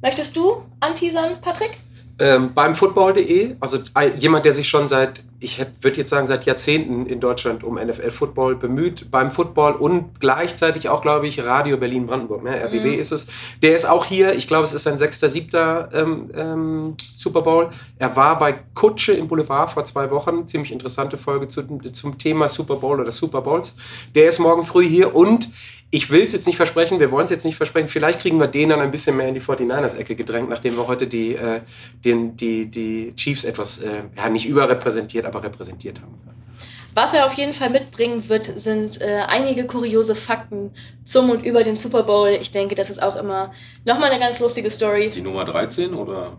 [0.00, 1.78] Möchtest du anteasern, Patrick?
[2.20, 3.78] Ähm, beim Football.de, also
[4.18, 8.56] jemand, der sich schon seit ich würde jetzt sagen, seit Jahrzehnten in Deutschland um NFL-Football
[8.56, 12.62] bemüht, beim Football und gleichzeitig auch, glaube ich, Radio Berlin-Brandenburg, ne?
[12.62, 12.98] RBB mhm.
[12.98, 13.26] ist es.
[13.62, 17.70] Der ist auch hier, ich glaube, es ist sein sechster, siebter ähm, ähm, Super Bowl.
[17.98, 22.46] Er war bei Kutsche im Boulevard vor zwei Wochen, ziemlich interessante Folge zu, zum Thema
[22.46, 23.76] Super Bowl oder Super Bowls.
[24.14, 25.48] Der ist morgen früh hier und
[25.90, 28.46] ich will es jetzt nicht versprechen, wir wollen es jetzt nicht versprechen, vielleicht kriegen wir
[28.46, 31.60] den dann ein bisschen mehr in die 49ers-Ecke gedrängt, nachdem wir heute die, äh,
[32.04, 36.18] den, die, die Chiefs etwas, äh, ja, nicht überrepräsentiert, aber repräsentiert haben.
[36.94, 40.72] Was er auf jeden Fall mitbringen wird, sind äh, einige kuriose Fakten
[41.04, 42.28] zum und über den Super Bowl.
[42.40, 43.52] Ich denke, das ist auch immer
[43.84, 45.10] nochmal eine ganz lustige Story.
[45.10, 46.36] Die Nummer 13 oder?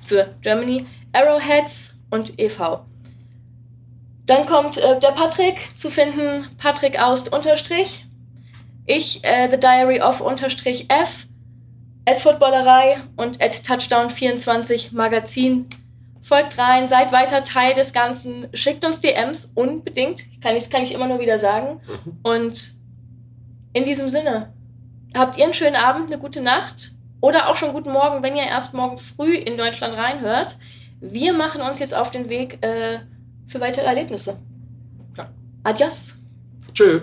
[0.00, 2.80] für Germany Arrowheads und EV.
[4.26, 8.04] Dann kommt äh, der Patrick zu finden, Patrick Aust unterstrich.
[8.84, 11.26] Ich, äh, The Diary of unterstrich F,
[12.06, 15.66] at Footballerei und at Touchdown24 Magazin.
[16.22, 20.92] Folgt rein, seid weiter Teil des Ganzen, schickt uns DMs unbedingt, kann ich, kann ich
[20.92, 21.80] immer nur wieder sagen.
[21.86, 22.18] Mhm.
[22.22, 22.74] Und
[23.72, 24.52] in diesem Sinne,
[25.14, 28.44] habt ihr einen schönen Abend, eine gute Nacht oder auch schon guten Morgen, wenn ihr
[28.44, 30.56] erst morgen früh in Deutschland reinhört.
[31.00, 33.00] Wir machen uns jetzt auf den Weg äh,
[33.46, 34.38] für weitere Erlebnisse.
[35.16, 35.28] Ja.
[35.64, 36.18] Adios.
[36.72, 37.00] Tschö.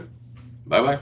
[0.66, 1.00] Bye, bye.